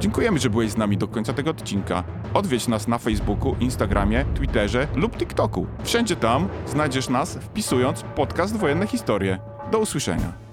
Dziękujemy, 0.00 0.38
że 0.38 0.50
byłeś 0.50 0.70
z 0.70 0.76
nami 0.76 0.96
do 0.96 1.08
końca 1.08 1.32
tego 1.32 1.50
odcinka. 1.50 2.04
Odwiedź 2.34 2.68
nas 2.68 2.88
na 2.88 2.98
Facebooku, 2.98 3.56
Instagramie, 3.60 4.24
Twitterze 4.34 4.88
lub 4.94 5.16
TikToku. 5.16 5.66
Wszędzie 5.84 6.16
tam 6.16 6.48
znajdziesz 6.66 7.08
nas 7.08 7.38
wpisując 7.38 8.04
podcast 8.16 8.56
Wojenne 8.56 8.86
Historie. 8.86 9.55
Do 9.70 9.78
usłyszenia. 9.78 10.45